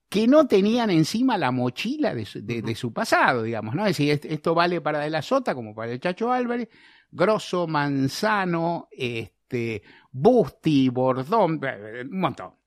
que 0.08 0.26
no 0.26 0.46
tenían 0.46 0.90
encima 0.90 1.38
la 1.38 1.52
mochila 1.52 2.14
de 2.14 2.74
su, 2.74 2.92
pasado, 2.92 3.44
digamos, 3.44 3.74
¿no? 3.74 3.86
Es 3.86 3.96
decir, 3.96 4.20
esto 4.24 4.54
vale 4.54 4.80
para 4.82 4.98
De 4.98 5.08
la 5.08 5.22
Sota 5.22 5.54
como 5.54 5.74
para 5.74 5.92
el 5.92 6.00
Chacho 6.00 6.30
Álvarez, 6.30 6.68
Grosso, 7.10 7.66
Manzano, 7.66 8.88
este, 8.90 9.82
Busti, 10.10 10.90
Bordón, 10.90 11.60
un 12.10 12.20
montón. 12.20 12.61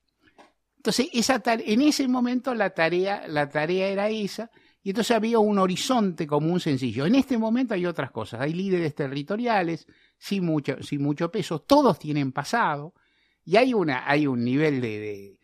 Entonces, 0.86 1.08
esa 1.14 1.42
en 1.44 1.82
ese 1.82 2.06
momento 2.06 2.54
la 2.54 2.70
tarea, 2.70 3.26
la 3.26 3.48
tarea 3.48 3.88
era 3.88 4.08
esa, 4.08 4.52
y 4.84 4.90
entonces 4.90 5.16
había 5.16 5.40
un 5.40 5.58
horizonte 5.58 6.28
común 6.28 6.60
sencillo. 6.60 7.06
En 7.06 7.16
este 7.16 7.36
momento 7.38 7.74
hay 7.74 7.86
otras 7.86 8.12
cosas, 8.12 8.40
hay 8.40 8.52
líderes 8.52 8.94
territoriales, 8.94 9.88
sin 10.16 10.44
mucho, 10.44 10.80
sin 10.84 11.02
mucho 11.02 11.28
peso, 11.28 11.58
todos 11.58 11.98
tienen 11.98 12.30
pasado, 12.30 12.94
y 13.44 13.56
hay, 13.56 13.74
una, 13.74 14.08
hay 14.08 14.28
un 14.28 14.44
nivel 14.44 14.80
de 14.80 15.40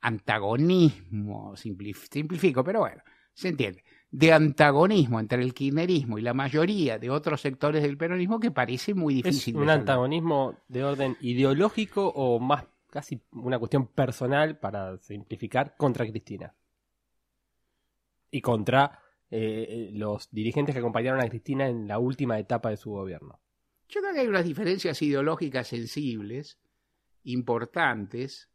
antagonismo, 0.00 1.54
simplifico, 1.56 2.64
pero 2.64 2.80
bueno, 2.80 3.04
se 3.34 3.50
entiende, 3.50 3.84
de 4.10 4.32
antagonismo 4.32 5.20
entre 5.20 5.44
el 5.44 5.54
kirchnerismo 5.54 6.18
y 6.18 6.22
la 6.22 6.34
mayoría 6.34 6.98
de 6.98 7.08
otros 7.08 7.40
sectores 7.40 7.84
del 7.84 7.96
peronismo 7.96 8.40
que 8.40 8.50
parece 8.50 8.94
muy 8.94 9.14
difícil. 9.14 9.54
¿Es 9.54 9.62
un 9.62 9.70
antagonismo 9.70 10.56
de 10.66 10.82
orden 10.82 11.16
ideológico 11.20 12.08
o 12.08 12.40
más 12.40 12.64
casi 12.96 13.20
una 13.32 13.58
cuestión 13.58 13.88
personal, 13.88 14.58
para 14.58 14.96
simplificar, 14.96 15.76
contra 15.76 16.06
Cristina? 16.06 16.54
Y 18.30 18.40
contra 18.40 18.98
eh, 19.30 19.90
los 19.92 20.30
dirigentes 20.30 20.74
que 20.74 20.78
acompañaron 20.78 21.20
a 21.20 21.28
Cristina 21.28 21.68
en 21.68 21.86
la 21.86 21.98
última 21.98 22.38
etapa 22.38 22.70
de 22.70 22.78
su 22.78 22.92
gobierno. 22.92 23.38
Yo 23.90 24.00
creo 24.00 24.14
que 24.14 24.20
hay 24.20 24.28
unas 24.28 24.46
diferencias 24.46 25.02
ideológicas 25.02 25.68
sensibles, 25.68 26.58
importantes, 27.24 28.48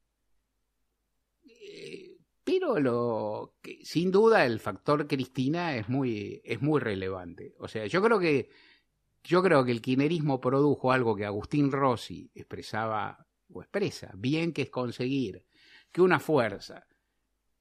pero 2.43 2.79
lo 2.79 3.57
que, 3.61 3.85
sin 3.85 4.09
duda 4.09 4.43
el 4.43 4.59
factor 4.59 5.07
Cristina 5.07 5.75
es 5.75 5.87
muy, 5.87 6.41
es 6.43 6.63
muy 6.63 6.79
relevante. 6.79 7.53
O 7.59 7.67
sea, 7.67 7.85
yo 7.85 8.01
creo 8.01 8.19
que 8.19 8.49
yo 9.23 9.43
creo 9.43 9.63
que 9.63 9.71
el 9.71 9.83
kirchnerismo 9.83 10.41
produjo 10.41 10.91
algo 10.91 11.15
que 11.15 11.25
Agustín 11.25 11.71
Rossi 11.71 12.31
expresaba 12.33 13.27
o 13.53 13.61
expresa 13.61 14.11
bien, 14.15 14.53
que 14.53 14.63
es 14.63 14.69
conseguir 14.69 15.45
que 15.91 16.01
una 16.01 16.19
fuerza 16.19 16.85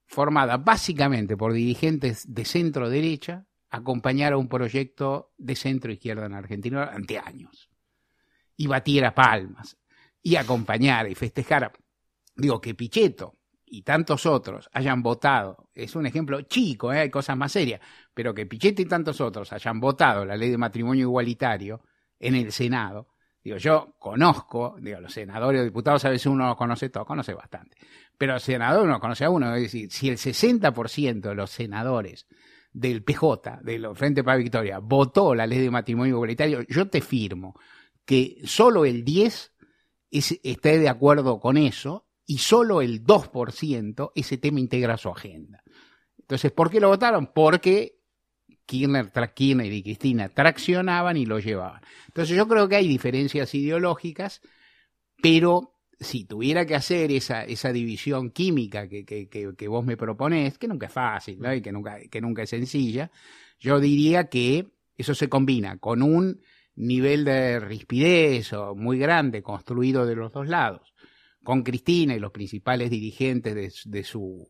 formada 0.06 0.56
básicamente 0.56 1.36
por 1.36 1.52
dirigentes 1.52 2.32
de 2.32 2.44
centro 2.44 2.88
derecha 2.88 3.46
acompañara 3.70 4.36
un 4.36 4.48
proyecto 4.48 5.32
de 5.38 5.54
centro 5.54 5.92
izquierda 5.92 6.26
en 6.26 6.34
Argentina 6.34 6.84
durante 6.84 7.18
años 7.18 7.70
y 8.56 8.66
batiera 8.66 9.14
palmas 9.14 9.78
y 10.22 10.36
acompañara 10.36 11.08
y 11.08 11.14
festejara. 11.14 11.72
Digo 12.34 12.60
que 12.60 12.74
Pichetto, 12.74 13.38
y 13.64 13.82
tantos 13.82 14.26
otros 14.26 14.68
hayan 14.72 15.00
votado, 15.02 15.70
es 15.74 15.94
un 15.94 16.04
ejemplo 16.04 16.42
chico, 16.42 16.92
¿eh? 16.92 16.98
hay 16.98 17.10
cosas 17.10 17.36
más 17.36 17.52
serias, 17.52 17.80
pero 18.12 18.34
que 18.34 18.46
Pichetto 18.46 18.82
y 18.82 18.86
tantos 18.86 19.20
otros 19.20 19.52
hayan 19.52 19.78
votado 19.78 20.24
la 20.24 20.36
ley 20.36 20.50
de 20.50 20.58
matrimonio 20.58 21.02
igualitario 21.02 21.82
en 22.18 22.34
el 22.34 22.50
Senado, 22.50 23.08
digo, 23.42 23.56
yo 23.56 23.94
conozco, 23.98 24.76
digo, 24.80 25.00
los 25.00 25.12
senadores 25.12 25.60
o 25.60 25.64
diputados 25.64 26.04
a 26.04 26.10
veces 26.10 26.26
uno 26.26 26.46
los 26.46 26.56
conoce 26.56 26.90
todos, 26.90 27.06
conoce 27.06 27.34
bastante, 27.34 27.76
pero 28.16 28.34
el 28.34 28.40
senador 28.40 28.86
uno 28.86 29.00
conoce 29.00 29.24
a 29.24 29.30
uno, 29.30 29.54
es 29.54 29.62
decir, 29.62 29.90
si 29.90 30.08
el 30.08 30.16
60% 30.16 31.20
de 31.20 31.34
los 31.34 31.50
senadores 31.50 32.26
del 32.72 33.02
PJ, 33.02 33.60
del 33.62 33.94
Frente 33.94 34.22
para 34.22 34.36
Victoria, 34.36 34.78
votó 34.78 35.34
la 35.34 35.46
ley 35.46 35.60
de 35.60 35.70
matrimonio 35.70 36.14
igualitario, 36.14 36.62
yo 36.68 36.88
te 36.88 37.00
firmo 37.00 37.58
que 38.04 38.38
solo 38.44 38.84
el 38.84 39.04
10 39.04 39.52
esté 40.10 40.78
de 40.78 40.88
acuerdo 40.88 41.40
con 41.40 41.56
eso 41.56 42.06
y 42.26 42.38
solo 42.38 42.82
el 42.82 43.04
2% 43.04 44.12
ese 44.14 44.38
tema 44.38 44.60
integra 44.60 44.96
su 44.96 45.08
agenda. 45.08 45.62
Entonces, 46.18 46.52
¿por 46.52 46.70
qué 46.70 46.80
lo 46.80 46.88
votaron? 46.88 47.32
Porque 47.32 47.99
Kirchner, 48.70 49.72
y 49.72 49.82
Cristina 49.82 50.28
traccionaban 50.28 51.16
y 51.16 51.26
lo 51.26 51.40
llevaban. 51.40 51.82
Entonces 52.06 52.36
yo 52.36 52.46
creo 52.46 52.68
que 52.68 52.76
hay 52.76 52.86
diferencias 52.86 53.52
ideológicas, 53.54 54.40
pero 55.20 55.74
si 55.98 56.24
tuviera 56.24 56.64
que 56.64 56.76
hacer 56.76 57.10
esa, 57.10 57.44
esa 57.44 57.72
división 57.72 58.30
química 58.30 58.88
que, 58.88 59.04
que, 59.04 59.28
que, 59.28 59.68
vos 59.68 59.84
me 59.84 59.96
proponés, 59.96 60.56
que 60.56 60.68
nunca 60.68 60.86
es 60.86 60.92
fácil 60.92 61.40
y 61.54 61.60
que 61.60 61.72
nunca, 61.72 61.98
que 62.08 62.20
nunca 62.20 62.42
es 62.42 62.50
sencilla, 62.50 63.10
yo 63.58 63.80
diría 63.80 64.28
que 64.28 64.68
eso 64.96 65.14
se 65.14 65.28
combina 65.28 65.78
con 65.78 66.02
un 66.02 66.40
nivel 66.76 67.24
de 67.24 67.58
rispidez 67.58 68.52
muy 68.76 68.98
grande 68.98 69.42
construido 69.42 70.06
de 70.06 70.14
los 70.14 70.32
dos 70.32 70.46
lados, 70.46 70.94
con 71.42 71.62
Cristina 71.62 72.14
y 72.14 72.20
los 72.20 72.30
principales 72.30 72.88
dirigentes 72.88 73.84
de, 73.84 74.04
su, 74.04 74.48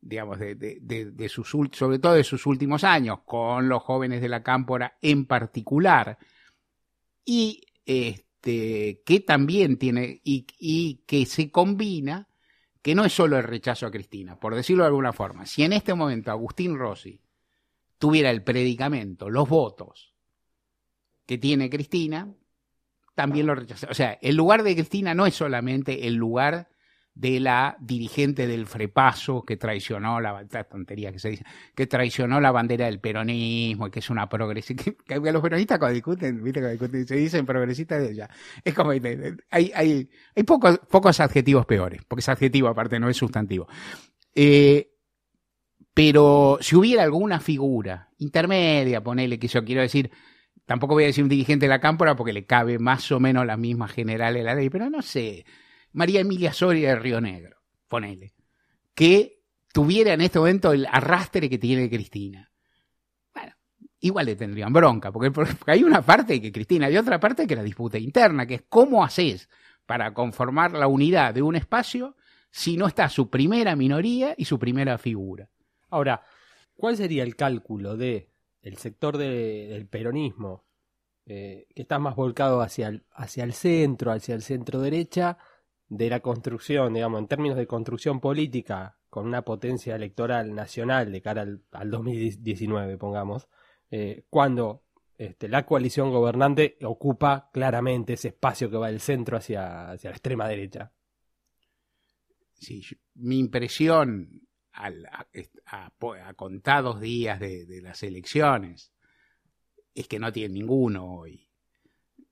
digamos, 0.00 0.38
de, 0.38 0.54
de, 0.54 1.28
sus, 1.28 1.48
sobre 1.48 1.98
todo 1.98 2.14
de 2.14 2.24
sus 2.24 2.46
últimos 2.46 2.84
años, 2.84 3.20
con 3.24 3.68
los 3.68 3.82
jóvenes 3.82 4.20
de 4.20 4.28
la 4.28 4.42
cámpora 4.42 4.96
en 5.02 5.26
particular, 5.26 6.18
y 7.24 7.66
este, 7.84 9.02
que 9.04 9.20
también 9.20 9.76
tiene, 9.76 10.20
y, 10.24 10.46
y 10.58 11.02
que 11.06 11.26
se 11.26 11.50
combina, 11.50 12.28
que 12.80 12.94
no 12.94 13.04
es 13.04 13.12
solo 13.12 13.36
el 13.36 13.44
rechazo 13.44 13.86
a 13.86 13.90
Cristina, 13.90 14.38
por 14.38 14.54
decirlo 14.54 14.84
de 14.84 14.88
alguna 14.88 15.12
forma, 15.12 15.46
si 15.46 15.62
en 15.62 15.72
este 15.72 15.94
momento 15.94 16.30
Agustín 16.30 16.78
Rossi 16.78 17.20
tuviera 17.98 18.30
el 18.30 18.42
predicamento, 18.42 19.28
los 19.28 19.48
votos 19.48 20.14
que 21.26 21.36
tiene 21.36 21.68
Cristina, 21.68 22.32
también 23.14 23.46
lo 23.46 23.54
rechazó. 23.54 23.88
O 23.90 23.94
sea, 23.94 24.18
el 24.22 24.36
lugar 24.36 24.62
de 24.62 24.74
Cristina 24.74 25.12
no 25.12 25.26
es 25.26 25.34
solamente 25.34 26.06
el 26.06 26.14
lugar 26.14 26.70
de 27.18 27.40
la 27.40 27.76
dirigente 27.80 28.46
del 28.46 28.66
frepaso 28.66 29.42
que 29.42 29.56
traicionó 29.56 30.20
la, 30.20 30.46
tontería 30.70 31.10
que 31.10 31.18
se 31.18 31.30
dice, 31.30 31.44
que 31.74 31.88
traicionó 31.88 32.40
la 32.40 32.52
bandera 32.52 32.86
del 32.86 33.00
peronismo, 33.00 33.90
que 33.90 33.98
es 33.98 34.08
una 34.08 34.28
progresista, 34.28 34.84
que, 35.04 35.32
los 35.32 35.42
peronistas 35.42 35.80
cuando 35.80 35.94
discuten, 35.94 36.44
¿viste? 36.44 37.06
se 37.06 37.16
dicen 37.16 37.44
progresistas 37.44 38.02
de 38.02 38.12
ella. 38.12 38.30
Es 38.62 38.72
como, 38.72 38.92
hay, 38.92 39.02
hay, 39.50 40.08
hay 40.36 40.42
pocos, 40.44 40.78
pocos 40.88 41.18
adjetivos 41.18 41.66
peores, 41.66 42.02
porque 42.06 42.20
es 42.20 42.28
adjetivo 42.28 42.68
aparte, 42.68 43.00
no 43.00 43.08
es 43.08 43.16
sustantivo. 43.16 43.66
Eh, 44.32 44.92
pero 45.92 46.58
si 46.60 46.76
hubiera 46.76 47.02
alguna 47.02 47.40
figura 47.40 48.10
intermedia, 48.18 49.02
ponele 49.02 49.40
que 49.40 49.48
yo 49.48 49.64
quiero 49.64 49.80
decir, 49.80 50.12
Tampoco 50.68 50.92
voy 50.92 51.04
a 51.04 51.06
decir 51.06 51.24
un 51.24 51.30
dirigente 51.30 51.64
de 51.64 51.70
la 51.70 51.80
Cámpora 51.80 52.14
porque 52.14 52.34
le 52.34 52.44
cabe 52.44 52.78
más 52.78 53.10
o 53.10 53.18
menos 53.18 53.46
la 53.46 53.56
misma 53.56 53.88
general 53.88 54.34
de 54.34 54.42
la 54.42 54.54
ley, 54.54 54.68
pero 54.68 54.90
no 54.90 55.00
sé. 55.00 55.46
María 55.92 56.20
Emilia 56.20 56.52
Soria 56.52 56.90
de 56.90 56.96
Río 56.96 57.20
Negro, 57.20 57.56
ponele. 57.88 58.34
Que 58.94 59.40
tuviera 59.72 60.12
en 60.12 60.20
este 60.20 60.38
momento 60.38 60.72
el 60.72 60.86
arrastre 60.86 61.48
que 61.48 61.58
tiene 61.58 61.88
Cristina. 61.88 62.50
Bueno, 63.34 63.52
igual 64.00 64.26
le 64.26 64.36
tendrían 64.36 64.72
bronca, 64.72 65.12
porque, 65.12 65.32
hay 65.66 65.84
una 65.84 66.02
parte 66.02 66.40
que 66.40 66.52
Cristina, 66.52 66.86
hay 66.86 66.96
otra 66.96 67.20
parte 67.20 67.46
que 67.46 67.56
la 67.56 67.62
disputa 67.62 67.98
interna, 67.98 68.46
que 68.46 68.54
es 68.54 68.62
cómo 68.68 69.04
haces 69.04 69.48
para 69.86 70.12
conformar 70.12 70.72
la 70.72 70.86
unidad 70.88 71.32
de 71.34 71.42
un 71.42 71.56
espacio 71.56 72.16
si 72.50 72.76
no 72.76 72.86
está 72.86 73.08
su 73.08 73.28
primera 73.30 73.76
minoría 73.76 74.34
y 74.36 74.44
su 74.46 74.58
primera 74.58 74.98
figura. 74.98 75.48
Ahora, 75.90 76.22
¿cuál 76.74 76.96
sería 76.96 77.22
el 77.22 77.36
cálculo 77.36 77.96
de 77.96 78.30
el 78.62 78.76
sector 78.76 79.16
de- 79.16 79.68
del 79.68 79.86
peronismo 79.86 80.64
eh, 81.26 81.66
que 81.74 81.82
está 81.82 81.98
más 81.98 82.16
volcado 82.16 82.60
hacia 82.62 83.00
hacia 83.12 83.44
el 83.44 83.52
centro, 83.52 84.10
hacia 84.12 84.34
el 84.34 84.42
centro 84.42 84.80
derecha, 84.80 85.38
de 85.88 86.10
la 86.10 86.20
construcción, 86.20 86.94
digamos, 86.94 87.20
en 87.20 87.28
términos 87.28 87.56
de 87.56 87.66
construcción 87.66 88.20
política, 88.20 88.98
con 89.10 89.26
una 89.26 89.42
potencia 89.42 89.96
electoral 89.96 90.54
nacional 90.54 91.10
de 91.12 91.22
cara 91.22 91.42
al, 91.42 91.62
al 91.72 91.90
2019, 91.90 92.98
pongamos, 92.98 93.48
eh, 93.90 94.24
cuando 94.30 94.84
este, 95.16 95.48
la 95.48 95.64
coalición 95.66 96.10
gobernante 96.10 96.76
ocupa 96.82 97.50
claramente 97.52 98.14
ese 98.14 98.28
espacio 98.28 98.70
que 98.70 98.76
va 98.76 98.88
del 98.88 99.00
centro 99.00 99.36
hacia, 99.38 99.90
hacia 99.90 100.10
la 100.10 100.16
extrema 100.16 100.46
derecha? 100.48 100.92
Sí, 102.54 102.82
mi 103.14 103.38
impresión 103.38 104.42
al- 104.72 105.06
a, 105.06 105.90
a 106.26 106.34
contados 106.34 107.00
días 107.00 107.40
de, 107.40 107.80
las 107.82 108.02
elecciones 108.02 108.92
es 109.94 110.08
que 110.08 110.18
no 110.18 110.32
tienen 110.32 110.54
ninguno 110.54 111.04
hoy. 111.14 111.47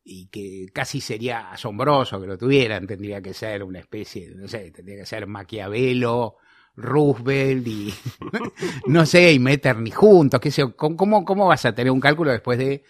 Y 0.08 0.28
que 0.28 0.66
casi 0.72 1.00
sería 1.00 1.50
asombroso 1.50 2.20
que 2.20 2.28
lo 2.28 2.38
tuvieran. 2.38 2.86
Tendría 2.86 3.20
que 3.20 3.34
ser 3.34 3.64
una 3.64 3.80
especie, 3.80 4.30
no 4.36 4.46
sé, 4.46 4.70
tendría 4.70 4.98
que 4.98 5.06
ser 5.06 5.26
Maquiavelo, 5.26 6.36
Roosevelt 6.76 7.66
y 7.66 7.92
no 8.86 9.04
sé, 9.04 9.32
y 9.32 9.38
Metternich 9.40 9.94
juntos. 9.94 10.40
¿qué 10.40 10.50
sé? 10.52 10.72
¿Cómo, 10.76 11.25
cómo, 11.25 11.46
vas 11.48 11.64
a 11.64 11.75
tener 11.75 11.90
un 11.90 12.00
cálculo 12.00 12.30
después 12.30 12.56
de 12.56 12.84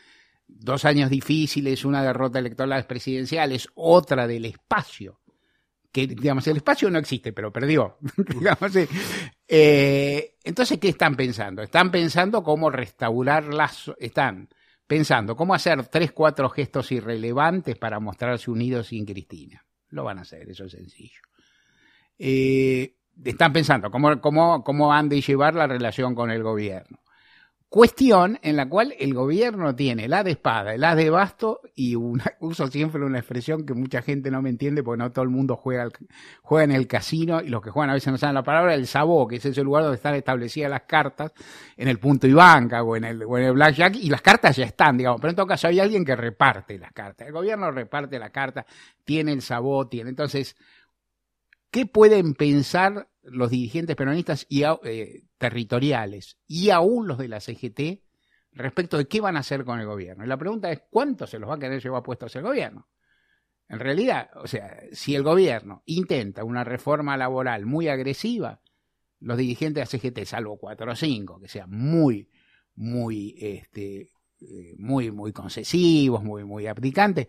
dos 0.47 0.85
años 0.85 1.09
difíciles, 1.09 1.87
una 1.87 2.03
derrota 2.03 2.39
electoral 2.39 2.87
presidenciales, 2.87 3.69
otra 3.75 4.27
del 4.27 4.45
espacio? 4.45 5.21
que 5.97 6.07
digamos 6.07 6.47
el 6.47 6.59
espacio 6.59 6.91
no 6.91 6.99
existe 6.99 7.33
pero 7.33 7.51
perdió 7.51 7.97
eh, 8.75 8.89
eh, 9.49 10.35
entonces 10.45 10.79
qué 10.79 10.91
están 10.91 11.17
pensando 11.17 11.63
están 11.63 11.91
pensando 11.91 12.43
cómo 12.43 12.69
restaurar 12.69 13.45
las 13.45 13.91
están 13.99 14.51
pensando 14.87 15.37
cómo 15.37 15.55
hacer 15.55 15.87
tres 15.89 16.13
cuatro 16.13 16.49
gestos 16.49 16.93
irrelevantes 16.93 17.77
para 17.77 18.01
mostrarse 18.01 18.51
unidos 18.51 18.89
sin 18.89 19.05
Cristina 19.05 19.67
lo 19.91 20.05
van 20.05 20.19
a 20.19 20.23
hacer 20.23 20.49
eso 20.49 20.65
es 20.65 20.73
sencillo. 20.73 21.21
Eh, 22.19 22.97
están 23.25 23.53
pensando 23.53 23.91
cómo, 23.91 24.21
cómo, 24.21 24.63
cómo 24.63 24.93
han 24.93 25.09
de 25.09 25.21
llevar 25.21 25.55
la 25.55 25.67
relación 25.67 26.15
con 26.15 26.31
el 26.31 26.43
gobierno 26.43 26.99
Cuestión 27.69 28.39
en 28.43 28.55
la 28.55 28.69
cual 28.69 28.95
el 28.97 29.13
gobierno 29.13 29.75
tiene 29.75 30.05
el 30.05 30.13
as 30.13 30.25
de 30.25 30.31
espada, 30.31 30.73
el 30.73 30.85
as 30.85 30.97
de 30.97 31.11
basto 31.11 31.61
y 31.75 31.97
uso 32.41 32.69
siempre 32.69 33.05
una 33.05 33.19
expresión 33.19 33.67
que 33.67 33.75
mucha 33.75 34.03
gente 34.03 34.31
no 34.31 34.41
me 34.41 34.51
entiende 34.51 34.85
porque 34.85 35.03
no 35.03 35.11
todo 35.11 35.25
el 35.25 35.31
mundo 35.31 35.57
juega, 35.57 35.89
juega 36.43 36.65
en 36.65 36.71
el 36.71 36.87
casino 36.87 37.41
y 37.41 37.49
los 37.49 37.61
que 37.61 37.71
juegan 37.71 37.91
a 37.91 37.95
veces 37.95 38.13
no 38.13 38.19
saben 38.19 38.35
la 38.35 38.45
palabra, 38.45 38.75
el 38.75 38.87
sabó, 38.87 39.27
que 39.27 39.37
es 39.37 39.45
ese 39.45 39.65
lugar 39.65 39.83
donde 39.83 39.97
están 39.97 40.15
establecidas 40.15 40.71
las 40.71 40.83
cartas 40.83 41.33
en 41.77 41.89
el 41.89 41.99
punto 41.99 42.29
y 42.29 42.33
banca 42.33 42.85
o 42.85 42.95
en 42.95 43.05
el, 43.05 43.25
o 43.25 43.37
en 43.37 43.45
el 43.47 43.53
blackjack 43.53 43.97
y 43.97 44.11
las 44.11 44.23
cartas 44.23 44.57
ya 44.57 44.65
están, 44.65 44.97
digamos, 44.97 45.21
pero 45.21 45.31
en 45.31 45.37
todo 45.37 45.47
caso 45.47 45.67
hay 45.67 45.81
alguien 45.81 46.05
que 46.05 46.15
reparte 46.15 46.79
las 46.79 46.93
cartas. 46.93 47.27
El 47.27 47.33
gobierno 47.33 47.73
reparte 47.73 48.21
las 48.21 48.31
cartas, 48.31 48.65
tiene 49.05 49.33
el 49.33 49.43
sabó, 49.43 49.89
tiene. 49.89 50.11
Entonces, 50.11 50.55
¿qué 51.73 51.85
pueden 51.85 52.35
pensar 52.35 53.09
los 53.27 53.51
dirigentes 53.51 53.97
peronistas 53.97 54.47
y 54.49 54.63
eh, 54.65 55.25
territoriales 55.39 56.39
y 56.47 56.71
aún 56.71 57.07
los 57.07 57.19
de 57.19 57.29
la 57.29 57.41
CGT 57.41 58.03
respecto 58.53 58.97
de 58.97 59.07
qué 59.07 59.21
van 59.21 59.37
a 59.37 59.41
hacer 59.41 59.65
con 59.65 59.81
el 59.81 59.87
gobierno? 59.87 60.25
Y 60.25 60.29
la 60.29 60.39
pregunta 60.39 60.71
es, 60.71 60.83
¿cuánto 60.91 61.27
se 61.27 61.39
los 61.39 61.51
va 61.51 61.55
a 61.55 61.59
querer 61.59 61.83
llevar 61.83 62.03
puestos 62.03 62.35
el 62.37 62.43
gobierno? 62.43 62.89
En 63.69 63.81
realidad, 63.81 64.31
o 64.37 64.47
sea, 64.47 64.81
si 64.93 65.15
el 65.15 65.23
gobierno 65.23 65.83
intenta 65.87 66.45
una 66.45 66.63
reforma 66.63 67.17
laboral 67.17 67.67
muy 67.67 67.89
agresiva, 67.89 68.61
los 69.21 69.37
dirigentes 69.37 69.91
de 69.91 69.99
la 69.99 70.11
CGT, 70.11 70.25
salvo 70.25 70.57
cuatro 70.57 70.93
o 70.93 70.97
cinco, 70.97 71.41
que 71.41 71.49
sean 71.49 71.71
muy, 71.71 72.31
muy, 72.77 73.35
este, 73.39 74.13
eh, 74.41 74.75
muy, 74.79 75.11
muy 75.11 75.33
concesivos, 75.33 76.23
muy, 76.23 76.45
muy 76.45 76.67
aplicantes, 76.67 77.27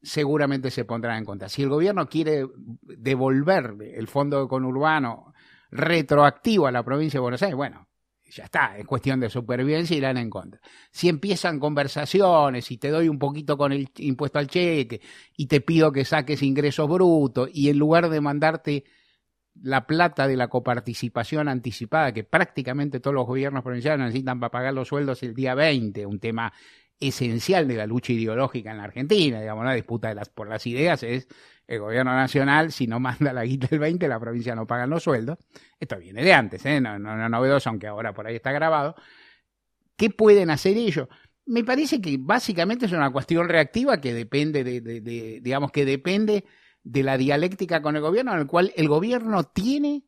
seguramente 0.00 0.70
se 0.70 0.84
pondrán 0.84 1.18
en 1.18 1.24
contra. 1.24 1.48
Si 1.48 1.62
el 1.62 1.68
gobierno 1.68 2.08
quiere 2.08 2.46
devolver 2.82 3.76
el 3.94 4.06
fondo 4.06 4.48
conurbano 4.48 5.33
retroactivo 5.74 6.68
a 6.68 6.70
la 6.70 6.84
provincia 6.84 7.18
de 7.18 7.22
Buenos 7.22 7.42
Aires, 7.42 7.56
bueno, 7.56 7.88
ya 8.30 8.44
está, 8.44 8.78
es 8.78 8.86
cuestión 8.86 9.18
de 9.18 9.28
supervivencia 9.28 9.96
irán 9.96 10.16
en 10.16 10.30
contra. 10.30 10.60
Si 10.92 11.08
empiezan 11.08 11.58
conversaciones 11.58 12.70
y 12.70 12.78
te 12.78 12.90
doy 12.90 13.08
un 13.08 13.18
poquito 13.18 13.58
con 13.58 13.72
el 13.72 13.88
impuesto 13.98 14.38
al 14.38 14.46
cheque 14.46 15.00
y 15.36 15.46
te 15.46 15.60
pido 15.60 15.90
que 15.90 16.04
saques 16.04 16.42
ingresos 16.42 16.88
brutos 16.88 17.50
y 17.52 17.70
en 17.70 17.78
lugar 17.78 18.08
de 18.08 18.20
mandarte 18.20 18.84
la 19.62 19.86
plata 19.86 20.28
de 20.28 20.36
la 20.36 20.48
coparticipación 20.48 21.48
anticipada 21.48 22.12
que 22.12 22.24
prácticamente 22.24 23.00
todos 23.00 23.14
los 23.14 23.26
gobiernos 23.26 23.64
provinciales 23.64 24.06
necesitan 24.06 24.38
para 24.38 24.50
pagar 24.50 24.74
los 24.74 24.88
sueldos 24.88 25.22
el 25.24 25.34
día 25.34 25.54
20, 25.54 26.06
un 26.06 26.20
tema 26.20 26.52
esencial 27.08 27.68
de 27.68 27.76
la 27.76 27.86
lucha 27.86 28.12
ideológica 28.12 28.70
en 28.70 28.78
la 28.78 28.84
Argentina, 28.84 29.40
digamos, 29.40 29.64
la 29.64 29.74
disputa 29.74 30.14
por 30.34 30.48
las 30.48 30.66
ideas 30.66 31.02
es 31.02 31.28
el 31.66 31.80
gobierno 31.80 32.14
nacional, 32.14 32.72
si 32.72 32.86
no 32.86 33.00
manda 33.00 33.32
la 33.32 33.44
guita 33.44 33.68
el 33.70 33.78
20, 33.78 34.06
la 34.08 34.20
provincia 34.20 34.54
no 34.54 34.66
pagan 34.66 34.90
los 34.90 35.02
sueldos. 35.02 35.38
Esto 35.78 35.98
viene 35.98 36.22
de 36.22 36.32
antes, 36.32 36.64
¿eh? 36.66 36.80
no, 36.80 36.98
no, 36.98 37.16
no 37.16 37.28
novedoso, 37.28 37.70
aunque 37.70 37.86
ahora 37.86 38.12
por 38.12 38.26
ahí 38.26 38.36
está 38.36 38.52
grabado. 38.52 38.94
¿Qué 39.96 40.10
pueden 40.10 40.50
hacer 40.50 40.76
ellos? 40.76 41.08
Me 41.46 41.64
parece 41.64 42.00
que 42.00 42.16
básicamente 42.18 42.86
es 42.86 42.92
una 42.92 43.10
cuestión 43.10 43.48
reactiva 43.48 44.00
que 44.00 44.12
depende 44.12 44.64
de, 44.64 44.80
de, 44.80 45.00
de, 45.00 45.40
digamos, 45.42 45.70
que 45.70 45.84
depende 45.84 46.44
de 46.82 47.02
la 47.02 47.16
dialéctica 47.16 47.80
con 47.80 47.96
el 47.96 48.02
gobierno, 48.02 48.34
en 48.34 48.40
el 48.40 48.46
cual 48.46 48.72
el 48.76 48.88
gobierno 48.88 49.44
tiene, 49.44 50.04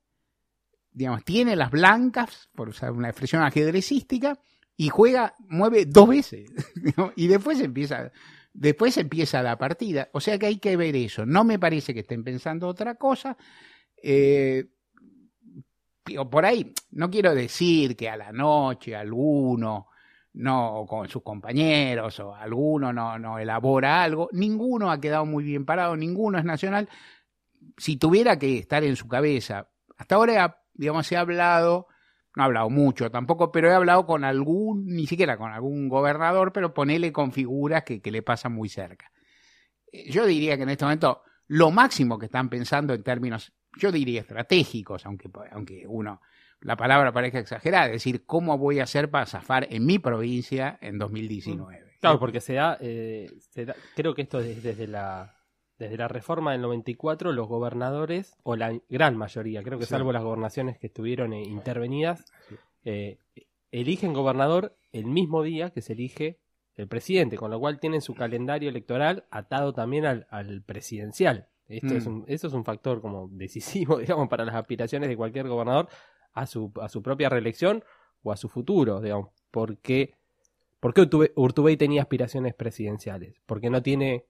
digamos, 0.92 1.24
tiene 1.24 1.56
las 1.56 1.70
blancas, 1.70 2.50
por 2.54 2.68
usar 2.68 2.92
una 2.92 3.08
expresión 3.08 3.42
ajedrecística, 3.42 4.38
y 4.76 4.88
juega, 4.88 5.34
mueve 5.38 5.86
dos 5.86 6.08
veces, 6.08 6.50
y 7.16 7.26
después 7.26 7.60
empieza, 7.60 8.12
después 8.52 8.96
empieza 8.98 9.42
la 9.42 9.56
partida. 9.56 10.08
O 10.12 10.20
sea 10.20 10.38
que 10.38 10.46
hay 10.46 10.58
que 10.58 10.76
ver 10.76 10.94
eso. 10.96 11.24
No 11.24 11.44
me 11.44 11.58
parece 11.58 11.94
que 11.94 12.00
estén 12.00 12.22
pensando 12.22 12.68
otra 12.68 12.96
cosa. 12.96 13.36
Eh, 14.02 14.66
o 16.18 16.30
por 16.30 16.44
ahí, 16.44 16.72
no 16.92 17.10
quiero 17.10 17.34
decir 17.34 17.96
que 17.96 18.08
a 18.08 18.16
la 18.16 18.32
noche 18.32 18.94
alguno 18.94 19.88
no 20.34 20.84
con 20.86 21.08
sus 21.08 21.22
compañeros 21.22 22.20
o 22.20 22.34
alguno 22.34 22.92
no, 22.92 23.18
no 23.18 23.38
elabora 23.38 24.02
algo, 24.02 24.28
ninguno 24.32 24.90
ha 24.90 25.00
quedado 25.00 25.24
muy 25.24 25.42
bien 25.42 25.64
parado, 25.64 25.96
ninguno 25.96 26.38
es 26.38 26.44
nacional. 26.44 26.88
Si 27.76 27.96
tuviera 27.96 28.38
que 28.38 28.58
estar 28.58 28.84
en 28.84 28.96
su 28.96 29.08
cabeza, 29.08 29.68
hasta 29.96 30.14
ahora, 30.14 30.62
digamos, 30.74 31.06
se 31.06 31.16
ha 31.16 31.20
hablado, 31.20 31.88
no 32.36 32.42
he 32.42 32.46
hablado 32.46 32.70
mucho 32.70 33.10
tampoco, 33.10 33.50
pero 33.50 33.68
he 33.68 33.74
hablado 33.74 34.06
con 34.06 34.22
algún, 34.22 34.86
ni 34.86 35.06
siquiera 35.08 35.36
con 35.36 35.50
algún 35.50 35.88
gobernador, 35.88 36.52
pero 36.52 36.72
ponele 36.72 37.10
con 37.12 37.32
figuras 37.32 37.82
que, 37.82 38.00
que 38.00 38.12
le 38.12 38.22
pasan 38.22 38.52
muy 38.52 38.68
cerca. 38.68 39.10
Eh, 39.90 40.08
Yo 40.10 40.24
diría 40.26 40.56
que 40.56 40.62
en 40.62 40.68
este 40.70 40.84
momento 40.84 41.22
lo 41.48 41.70
máximo 41.72 42.18
que 42.18 42.26
están 42.26 42.48
pensando 42.48 42.94
en 42.94 43.02
términos, 43.02 43.52
yo 43.76 43.90
diría 43.90 44.20
estratégicos, 44.20 45.04
aunque, 45.06 45.28
aunque 45.50 45.84
uno, 45.88 46.20
la 46.60 46.76
palabra 46.76 47.12
parezca 47.12 47.38
exagerada, 47.38 47.86
es 47.86 47.92
decir, 47.92 48.24
cómo 48.24 48.56
voy 48.58 48.80
a 48.80 48.84
hacer 48.84 49.10
para 49.10 49.26
zafar 49.26 49.66
en 49.70 49.84
mi 49.86 49.98
provincia 49.98 50.78
en 50.80 50.98
2019. 50.98 51.84
Claro, 52.00 52.18
porque 52.20 52.40
se 52.40 52.54
da, 52.54 52.76
eh, 52.80 53.30
se 53.50 53.64
da- 53.66 53.76
creo 53.94 54.14
que 54.14 54.22
esto 54.22 54.40
es 54.40 54.62
desde 54.62 54.86
la 54.86 55.35
desde 55.78 55.96
la 55.96 56.08
reforma 56.08 56.52
del 56.52 56.62
94 56.62 57.32
los 57.32 57.48
gobernadores 57.48 58.36
o 58.42 58.56
la 58.56 58.78
gran 58.88 59.16
mayoría, 59.16 59.62
creo 59.62 59.78
que 59.78 59.84
Sí. 59.84 59.90
salvo 59.90 60.12
las 60.12 60.22
gobernaciones 60.22 60.78
que 60.78 60.86
estuvieron 60.86 61.32
eh, 61.32 61.42
intervenidas, 61.42 62.24
Sí. 62.48 62.54
eh, 62.84 63.18
eligen 63.72 64.12
gobernador 64.14 64.76
el 64.92 65.06
mismo 65.06 65.42
día 65.42 65.70
que 65.70 65.82
se 65.82 65.92
elige 65.92 66.38
el 66.76 66.88
presidente, 66.88 67.36
con 67.36 67.50
lo 67.50 67.58
cual 67.60 67.78
tienen 67.80 68.00
su 68.00 68.14
calendario 68.14 68.68
electoral 68.68 69.24
atado 69.30 69.72
también 69.72 70.04
al, 70.06 70.26
al 70.30 70.62
presidencial. 70.62 71.48
Esto 71.68 71.94
Mm. 71.94 71.96
es 71.96 72.06
un, 72.06 72.24
eso 72.28 72.46
es 72.46 72.52
un 72.52 72.64
factor 72.64 73.00
como 73.00 73.28
decisivo, 73.32 73.98
digamos, 73.98 74.28
para 74.28 74.44
las 74.44 74.54
aspiraciones 74.54 75.08
de 75.08 75.16
cualquier 75.16 75.48
gobernador 75.48 75.88
a 76.32 76.46
su, 76.46 76.72
a 76.80 76.88
su 76.88 77.02
propia 77.02 77.28
reelección 77.28 77.82
o 78.22 78.32
a 78.32 78.36
su 78.36 78.48
futuro, 78.48 79.00
digamos, 79.00 79.30
porque 79.50 80.14
¿Por 80.78 80.92
qué 80.92 81.00
Urtubey, 81.00 81.30
Urtubey 81.34 81.76
tenía 81.78 82.02
aspiraciones 82.02 82.54
presidenciales? 82.54 83.40
Porque 83.46 83.70
no 83.70 83.82
tiene, 83.82 84.26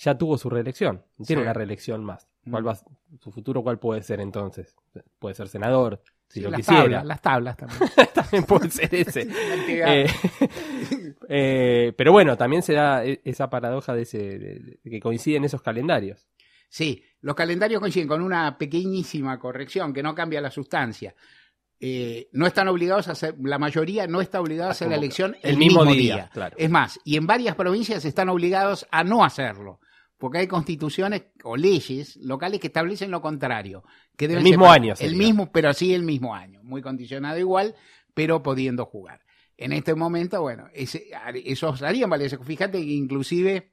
ya 0.00 0.16
tuvo 0.18 0.36
su 0.38 0.48
reelección, 0.50 1.04
tiene 1.24 1.40
Sí. 1.42 1.44
una 1.44 1.52
reelección 1.52 2.04
más. 2.04 2.26
¿Cuál 2.50 2.62
Mm. 2.62 2.66
va, 2.68 2.74
su 3.20 3.30
futuro 3.30 3.62
cuál 3.62 3.78
puede 3.78 4.02
ser 4.02 4.20
entonces? 4.20 4.74
Puede 5.18 5.34
ser 5.34 5.48
senador, 5.48 6.02
si 6.28 6.38
Sí, 6.38 6.40
lo 6.40 6.50
las 6.50 6.58
quisiera. 6.60 6.82
tablas, 6.82 7.04
las 7.06 7.20
tablas 7.22 7.56
también. 7.56 7.80
también 8.14 8.44
puede 8.44 8.70
ser 8.70 8.94
ese. 8.94 9.28
Eh, 9.68 10.06
eh, 11.28 11.92
pero 11.96 12.12
bueno, 12.12 12.36
también 12.36 12.62
se 12.62 12.74
da 12.74 13.04
e- 13.04 13.20
esa 13.24 13.48
paradoja 13.50 13.94
de, 13.94 14.02
ese, 14.02 14.18
de- 14.18 14.78
de 14.82 14.90
que 14.90 15.00
coinciden 15.00 15.44
esos 15.44 15.62
calendarios. 15.62 16.26
Sí, 16.68 17.02
los 17.20 17.34
calendarios 17.34 17.80
coinciden 17.80 18.08
con 18.08 18.22
una 18.22 18.56
pequeñísima 18.56 19.38
corrección 19.38 19.92
que 19.92 20.02
no 20.02 20.14
cambia 20.14 20.40
la 20.40 20.50
sustancia. 20.50 21.14
eh, 21.82 22.28
no 22.32 22.46
están 22.46 22.68
obligados 22.68 23.08
a 23.08 23.12
hacer, 23.12 23.36
la 23.42 23.58
mayoría 23.58 24.06
no 24.06 24.20
está 24.20 24.38
obligada 24.38 24.68
a 24.68 24.72
hacer 24.72 24.88
la 24.90 24.96
elección 24.96 25.34
el 25.42 25.56
mismo 25.56 25.82
día, 25.86 26.28
claro. 26.30 26.54
Es 26.58 26.68
más, 26.68 27.00
y 27.06 27.16
en 27.16 27.26
varias 27.26 27.54
provincias 27.56 28.04
están 28.04 28.28
obligados 28.28 28.86
a 28.90 29.02
no 29.02 29.24
hacerlo, 29.24 29.80
porque 30.20 30.38
hay 30.38 30.46
constituciones 30.46 31.22
o 31.44 31.56
leyes 31.56 32.16
locales 32.16 32.60
que 32.60 32.66
establecen 32.66 33.10
lo 33.10 33.22
contrario. 33.22 33.82
Que 34.18 34.28
deben 34.28 34.44
El 34.44 34.50
mismo 34.50 34.70
año 34.70 34.92
El 34.92 34.98
sería. 34.98 35.16
mismo, 35.18 35.50
pero 35.50 35.72
sí 35.72 35.94
el 35.94 36.02
mismo 36.02 36.34
año, 36.34 36.62
muy 36.62 36.82
condicionado 36.82 37.38
igual, 37.38 37.74
pero 38.12 38.42
pudiendo 38.42 38.84
jugar. 38.84 39.22
En 39.56 39.72
este 39.72 39.94
momento, 39.94 40.42
bueno, 40.42 40.68
ese, 40.74 41.06
esos 41.46 41.82
harían 41.82 42.10
valer. 42.10 42.38
Fíjate 42.44 42.78
que 42.78 42.92
inclusive 42.92 43.72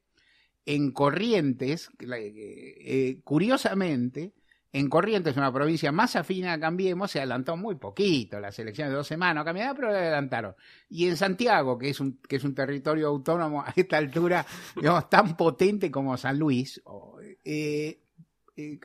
en 0.66 0.92
Corrientes, 0.92 1.90
eh, 2.00 3.20
curiosamente, 3.26 4.34
en 4.74 4.90
Corrientes, 4.90 5.38
una 5.38 5.52
provincia 5.52 5.92
más 5.92 6.16
afina 6.16 6.54
a 6.54 6.60
Cambiemos, 6.60 7.12
se 7.12 7.20
adelantó 7.20 7.56
muy 7.56 7.76
poquito, 7.76 8.40
las 8.40 8.58
elecciones 8.60 8.92
de 8.92 8.98
dos 8.98 9.08
semanas, 9.08 9.46
cambiaron, 9.46 9.76
pero 9.76 9.92
le 9.92 9.98
adelantaron. 9.98 10.56
Y 10.90 11.08
en 11.08 11.16
Santiago, 11.16 11.78
que 11.78 11.90
es 11.90 12.00
un, 12.00 12.20
que 12.28 12.36
es 12.36 12.44
un 12.44 12.54
territorio 12.54 13.08
autónomo 13.08 13.62
a 13.62 13.74
esta 13.76 13.98
altura, 13.98 14.46
digamos, 14.76 15.10
tan 15.10 15.38
potente 15.38 15.90
como 15.90 16.18
San 16.18 16.38
Luis, 16.38 16.82
eh, 17.44 18.02
eh, 18.56 18.80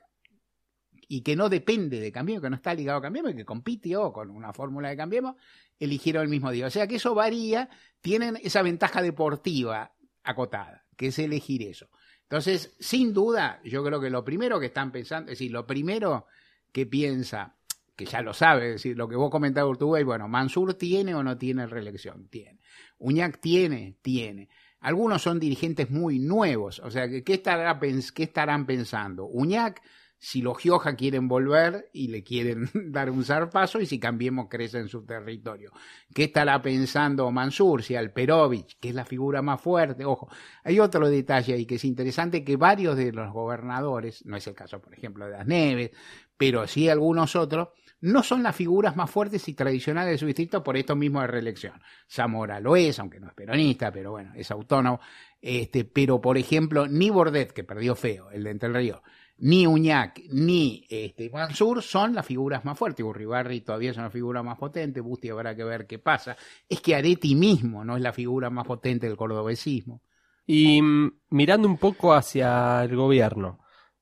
y 1.08 1.20
que 1.20 1.36
no 1.36 1.48
depende 1.48 2.00
de 2.00 2.12
Cambiemos, 2.12 2.42
que 2.42 2.50
no 2.50 2.56
está 2.56 2.72
ligado 2.74 2.98
a 2.98 3.02
Cambiemos, 3.02 3.32
y 3.32 3.36
que 3.36 3.44
compitió 3.44 4.12
con 4.12 4.30
una 4.30 4.52
fórmula 4.52 4.88
de 4.88 4.96
Cambiemos, 4.96 5.36
eligieron 5.78 6.22
el 6.22 6.28
mismo 6.28 6.50
día. 6.50 6.66
O 6.66 6.70
sea 6.70 6.86
que 6.86 6.96
eso 6.96 7.14
varía, 7.14 7.68
tienen 8.00 8.38
esa 8.42 8.62
ventaja 8.62 9.02
deportiva 9.02 9.92
acotada, 10.22 10.86
que 10.96 11.08
es 11.08 11.18
elegir 11.18 11.62
eso. 11.62 11.88
Entonces, 12.32 12.74
sin 12.80 13.12
duda, 13.12 13.60
yo 13.62 13.84
creo 13.84 14.00
que 14.00 14.08
lo 14.08 14.24
primero 14.24 14.58
que 14.58 14.64
están 14.64 14.90
pensando, 14.90 15.30
es 15.30 15.38
decir, 15.38 15.52
lo 15.52 15.66
primero 15.66 16.28
que 16.72 16.86
piensa, 16.86 17.56
que 17.94 18.06
ya 18.06 18.22
lo 18.22 18.32
sabe, 18.32 18.68
es 18.68 18.72
decir, 18.76 18.96
lo 18.96 19.06
que 19.06 19.16
vos 19.16 19.30
comentabas, 19.30 19.68
Urtubey, 19.68 20.02
bueno, 20.02 20.28
Mansur 20.28 20.72
tiene 20.72 21.14
o 21.14 21.22
no 21.22 21.36
tiene 21.36 21.66
reelección, 21.66 22.28
tiene. 22.28 22.58
Uñac 22.96 23.38
tiene, 23.38 23.98
tiene. 24.00 24.48
Algunos 24.80 25.20
son 25.20 25.38
dirigentes 25.38 25.90
muy 25.90 26.20
nuevos, 26.20 26.78
o 26.78 26.90
sea, 26.90 27.06
¿qué, 27.06 27.34
estará, 27.34 27.78
qué 27.78 28.22
estarán 28.22 28.64
pensando? 28.64 29.26
Uñac, 29.26 29.82
si 30.24 30.40
los 30.40 30.56
Gioja 30.56 30.94
quieren 30.94 31.26
volver 31.26 31.90
y 31.92 32.06
le 32.06 32.22
quieren 32.22 32.70
dar 32.92 33.10
un 33.10 33.24
zarpazo 33.24 33.80
y 33.80 33.86
si 33.86 33.98
Cambiemos 33.98 34.46
crece 34.48 34.78
en 34.78 34.86
su 34.86 35.04
territorio. 35.04 35.72
¿Qué 36.14 36.24
estará 36.24 36.62
pensando 36.62 37.28
Mansur? 37.32 37.82
Si 37.82 37.96
Alperovich, 37.96 38.78
que 38.78 38.90
es 38.90 38.94
la 38.94 39.04
figura 39.04 39.42
más 39.42 39.60
fuerte, 39.60 40.04
ojo, 40.04 40.28
hay 40.62 40.78
otro 40.78 41.10
detalle 41.10 41.54
ahí 41.54 41.66
que 41.66 41.74
es 41.74 41.84
interesante, 41.84 42.44
que 42.44 42.56
varios 42.56 42.96
de 42.96 43.10
los 43.10 43.32
gobernadores, 43.32 44.24
no 44.24 44.36
es 44.36 44.46
el 44.46 44.54
caso, 44.54 44.80
por 44.80 44.94
ejemplo, 44.94 45.24
de 45.24 45.32
las 45.32 45.44
Neves, 45.44 45.90
pero 46.36 46.68
sí 46.68 46.88
algunos 46.88 47.34
otros, 47.34 47.70
no 48.00 48.22
son 48.22 48.44
las 48.44 48.54
figuras 48.54 48.94
más 48.94 49.10
fuertes 49.10 49.48
y 49.48 49.54
tradicionales 49.54 50.12
de 50.12 50.18
su 50.18 50.26
distrito 50.26 50.62
por 50.62 50.76
esto 50.76 50.94
mismo 50.94 51.20
de 51.20 51.26
reelección. 51.26 51.82
Zamora 52.08 52.60
lo 52.60 52.76
es, 52.76 52.96
aunque 53.00 53.18
no 53.18 53.26
es 53.26 53.34
peronista, 53.34 53.90
pero 53.90 54.12
bueno, 54.12 54.30
es 54.36 54.52
autónomo. 54.52 55.00
Este, 55.40 55.84
pero, 55.84 56.20
por 56.20 56.38
ejemplo, 56.38 56.86
ni 56.86 57.10
Bordet, 57.10 57.52
que 57.52 57.64
perdió 57.64 57.96
feo, 57.96 58.30
el 58.30 58.44
de 58.44 58.50
Entre 58.50 58.68
Ríos, 58.68 59.00
ni 59.38 59.66
Uñac, 59.66 60.20
ni 60.30 60.86
este, 60.88 61.30
Mansur 61.30 61.82
son 61.82 62.14
las 62.14 62.24
figuras 62.24 62.64
más 62.64 62.78
fuertes. 62.78 63.04
Urribarri 63.04 63.60
todavía 63.62 63.90
es 63.90 63.96
una 63.96 64.10
figura 64.10 64.42
más 64.42 64.58
potente, 64.58 65.00
Busti 65.00 65.30
habrá 65.30 65.56
que 65.56 65.64
ver 65.64 65.86
qué 65.86 65.98
pasa. 65.98 66.36
Es 66.68 66.80
que 66.80 66.94
Areti 66.94 67.34
mismo 67.34 67.84
no 67.84 67.96
es 67.96 68.02
la 68.02 68.12
figura 68.12 68.50
más 68.50 68.66
potente 68.66 69.08
del 69.08 69.16
cordobesismo. 69.16 70.02
Y 70.46 70.80
mm, 70.82 71.20
mirando 71.30 71.68
un 71.68 71.78
poco 71.78 72.14
hacia 72.14 72.82
el 72.84 72.96
gobierno, 72.96 73.60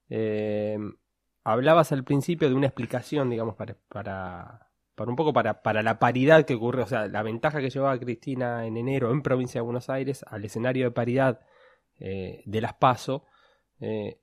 eh, 0.09 0.79
hablabas 1.45 1.93
al 1.93 2.05
principio 2.05 2.49
de 2.49 2.55
una 2.55 2.67
explicación, 2.67 3.31
digamos, 3.31 3.57
para, 3.57 3.77
para, 3.89 4.71
un 5.07 5.17
poco 5.17 5.33
para, 5.33 5.63
para 5.63 5.83
la 5.83 5.99
paridad 5.99 6.45
que 6.45 6.55
ocurre, 6.55 6.83
o 6.83 6.87
sea, 6.87 7.09
la 7.09 7.23
ventaja 7.23 7.61
que 7.61 7.71
llevaba 7.71 7.99
Cristina 7.99 8.67
en 8.67 8.77
enero 8.77 9.11
en 9.11 9.23
provincia 9.23 9.61
de 9.61 9.65
Buenos 9.65 9.89
Aires 9.91 10.25
al 10.29 10.45
escenario 10.45 10.85
de 10.87 10.91
paridad 10.91 11.41
eh, 11.99 12.43
de 12.47 12.61
las 12.61 12.75
PASO, 12.75 13.27
eh, 13.81 14.21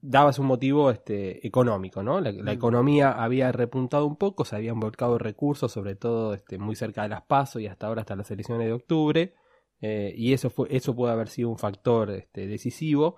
dabas 0.00 0.38
un 0.38 0.46
motivo 0.46 0.90
este, 0.90 1.46
económico, 1.46 2.02
¿no? 2.02 2.20
La, 2.20 2.30
la 2.32 2.52
Mm. 2.52 2.56
economía 2.56 3.10
había 3.12 3.50
repuntado 3.52 4.06
un 4.06 4.16
poco, 4.16 4.44
se 4.44 4.56
habían 4.56 4.78
volcado 4.78 5.18
recursos, 5.18 5.72
sobre 5.72 5.94
todo 5.96 6.34
este, 6.34 6.58
muy 6.58 6.76
cerca 6.76 7.02
de 7.02 7.08
las 7.08 7.22
PASO 7.22 7.58
y 7.60 7.66
hasta 7.66 7.86
ahora 7.86 8.02
hasta 8.02 8.16
las 8.16 8.30
elecciones 8.30 8.66
de 8.66 8.72
octubre. 8.72 9.34
Eh, 9.80 10.14
y 10.16 10.32
eso 10.32 10.48
fue 10.48 10.68
eso 10.70 10.94
puede 10.96 11.12
haber 11.12 11.28
sido 11.28 11.50
un 11.50 11.58
factor 11.58 12.10
este, 12.10 12.46
decisivo. 12.46 13.16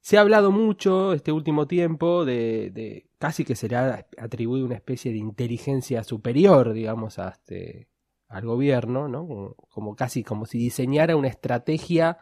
Se 0.00 0.18
ha 0.18 0.22
hablado 0.22 0.50
mucho 0.50 1.12
este 1.12 1.30
último 1.30 1.66
tiempo 1.68 2.24
de, 2.24 2.70
de 2.72 3.08
casi 3.18 3.44
que 3.44 3.54
se 3.54 3.68
le 3.68 3.76
ha 3.76 4.04
atribuido 4.18 4.66
una 4.66 4.74
especie 4.74 5.12
de 5.12 5.18
inteligencia 5.18 6.02
superior, 6.02 6.72
digamos, 6.72 7.20
a 7.20 7.28
este, 7.28 7.88
al 8.28 8.44
gobierno, 8.44 9.06
¿no? 9.08 9.26
Como, 9.28 9.54
como 9.68 9.94
casi 9.94 10.24
como 10.24 10.46
si 10.46 10.58
diseñara 10.58 11.14
una 11.14 11.28
estrategia 11.28 12.18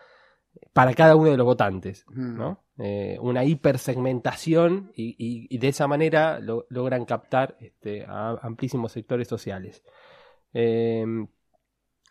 para 0.75 0.93
cada 0.95 1.17
uno 1.17 1.31
de 1.31 1.37
los 1.39 1.47
votantes, 1.47 2.05
Mm. 2.09 2.37
¿no? 2.37 2.65
Eh, 2.83 3.19
una 3.21 3.45
hipersegmentación 3.45 4.91
y, 4.95 5.59
de 5.59 5.69
esa 5.69 5.87
manera 5.87 6.41
lo- 6.41 6.65
logran 6.71 7.05
captar 7.05 7.57
este, 7.61 8.07
a 8.07 8.39
amplísimos 8.41 8.93
sectores 8.93 9.29
sociales. 9.29 9.83
Eh, 10.55 11.05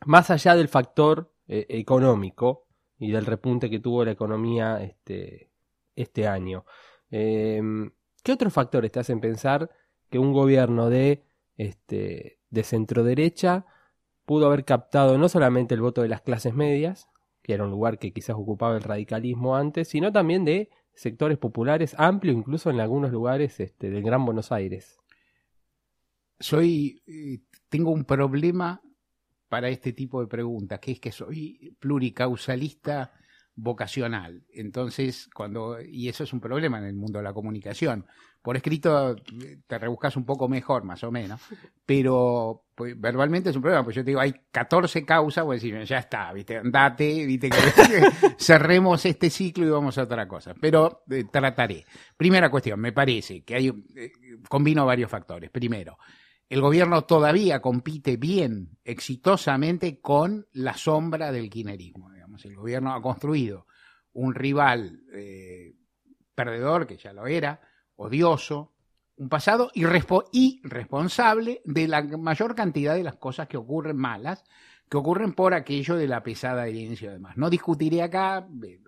más 0.05 0.29
allá 0.29 0.55
del 0.55 0.67
factor 0.67 1.33
eh, 1.47 1.65
económico 1.69 2.67
y 2.99 3.09
del 3.11 3.25
repunte 3.25 3.69
que 3.69 3.79
tuvo 3.79 4.05
la 4.05 4.11
economía 4.11 4.81
este, 4.83 5.51
este 5.95 6.27
año, 6.27 6.65
eh, 7.09 7.61
¿qué 8.23 8.31
otros 8.31 8.53
factores 8.53 8.91
te 8.91 8.99
hacen 8.99 9.19
pensar 9.19 9.71
que 10.11 10.19
un 10.19 10.33
gobierno 10.33 10.89
de, 10.89 11.23
este, 11.57 12.41
de 12.49 12.63
centro 12.63 13.03
derecha 13.03 13.65
pudo 14.25 14.45
haber 14.45 14.65
captado 14.65 15.17
no 15.17 15.29
solamente 15.29 15.73
el 15.73 15.81
voto 15.81 16.03
de 16.03 16.09
las 16.09 16.21
clases 16.21 16.53
medias, 16.53 17.09
que 17.49 17.55
era 17.55 17.63
un 17.63 17.71
lugar 17.71 17.97
que 17.97 18.13
quizás 18.13 18.35
ocupaba 18.35 18.75
el 18.75 18.83
radicalismo 18.83 19.55
antes, 19.55 19.87
sino 19.87 20.11
también 20.11 20.45
de 20.45 20.69
sectores 20.93 21.39
populares 21.39 21.95
amplios, 21.97 22.37
incluso 22.37 22.69
en 22.69 22.79
algunos 22.79 23.11
lugares 23.11 23.59
este, 23.59 23.89
del 23.89 24.03
Gran 24.03 24.23
Buenos 24.23 24.51
Aires? 24.51 24.99
soy 26.39 27.01
eh, 27.07 27.39
tengo 27.69 27.89
un 27.89 28.05
problema 28.05 28.83
para 29.47 29.69
este 29.69 29.93
tipo 29.93 30.21
de 30.21 30.27
preguntas, 30.27 30.79
que 30.79 30.91
es 30.91 30.99
que 30.99 31.11
soy 31.11 31.75
pluricausalista 31.79 33.13
vocacional. 33.55 34.45
Entonces, 34.53 35.27
cuando 35.33 35.81
y 35.81 36.07
eso 36.07 36.25
es 36.25 36.31
un 36.33 36.39
problema 36.39 36.77
en 36.77 36.85
el 36.85 36.95
mundo 36.95 37.17
de 37.17 37.23
la 37.23 37.33
comunicación. 37.33 38.05
Por 38.41 38.55
escrito 38.55 39.15
te 39.67 39.77
rebuscas 39.77 40.15
un 40.15 40.25
poco 40.25 40.47
mejor, 40.47 40.83
más 40.83 41.03
o 41.03 41.11
menos, 41.11 41.41
pero 41.85 42.63
pues, 42.73 42.99
verbalmente 42.99 43.49
es 43.49 43.55
un 43.55 43.61
problema, 43.61 43.83
pues 43.83 43.97
yo 43.97 44.03
te 44.03 44.11
digo, 44.11 44.21
hay 44.21 44.33
14 44.51 45.05
causas, 45.05 45.43
voy 45.43 45.55
a 45.55 45.59
decir, 45.59 45.83
ya 45.83 45.97
está, 45.97 46.31
viste, 46.31 46.57
andate, 46.57 47.25
viste, 47.25 47.49
cerremos 48.37 49.05
este 49.05 49.29
ciclo 49.29 49.65
y 49.65 49.69
vamos 49.69 49.97
a 49.97 50.03
otra 50.03 50.27
cosa. 50.27 50.53
Pero 50.53 51.03
eh, 51.09 51.25
trataré. 51.31 51.85
Primera 52.15 52.49
cuestión, 52.49 52.79
me 52.79 52.93
parece 52.93 53.43
que 53.43 53.55
hay, 53.55 53.67
eh, 53.67 54.11
combino 54.47 54.85
varios 54.85 55.11
factores. 55.11 55.49
Primero, 55.49 55.97
el 56.49 56.61
gobierno 56.61 57.03
todavía 57.03 57.61
compite 57.61 58.17
bien, 58.17 58.79
exitosamente, 58.83 59.99
con 59.99 60.47
la 60.53 60.73
sombra 60.75 61.31
del 61.31 61.49
kirchnerismo. 61.49 62.11
Digamos. 62.11 62.43
El 62.45 62.55
gobierno 62.55 62.93
ha 62.93 63.01
construido 63.01 63.67
un 64.13 64.33
rival 64.33 65.03
eh, 65.13 65.75
perdedor, 66.33 66.87
que 66.87 66.97
ya 66.97 67.13
lo 67.13 67.27
era, 67.27 67.61
odioso, 67.99 68.71
un 69.17 69.27
pasado 69.27 69.69
irrespo- 69.75 70.29
irresponsable 70.31 71.61
de 71.65 71.87
la 71.87 72.01
mayor 72.01 72.55
cantidad 72.55 72.95
de 72.95 73.03
las 73.03 73.17
cosas 73.17 73.47
que 73.49 73.57
ocurren 73.57 73.97
malas, 73.97 74.43
que 74.89 74.97
ocurren 74.97 75.33
por 75.33 75.53
aquello 75.53 75.97
de 75.97 76.07
la 76.07 76.23
pesada 76.23 76.65
herencia 76.67 77.09
y 77.09 77.13
demás. 77.13 77.35
No 77.37 77.49
discutiré 77.49 78.01
acá, 78.01 78.47
eh, 78.63 78.79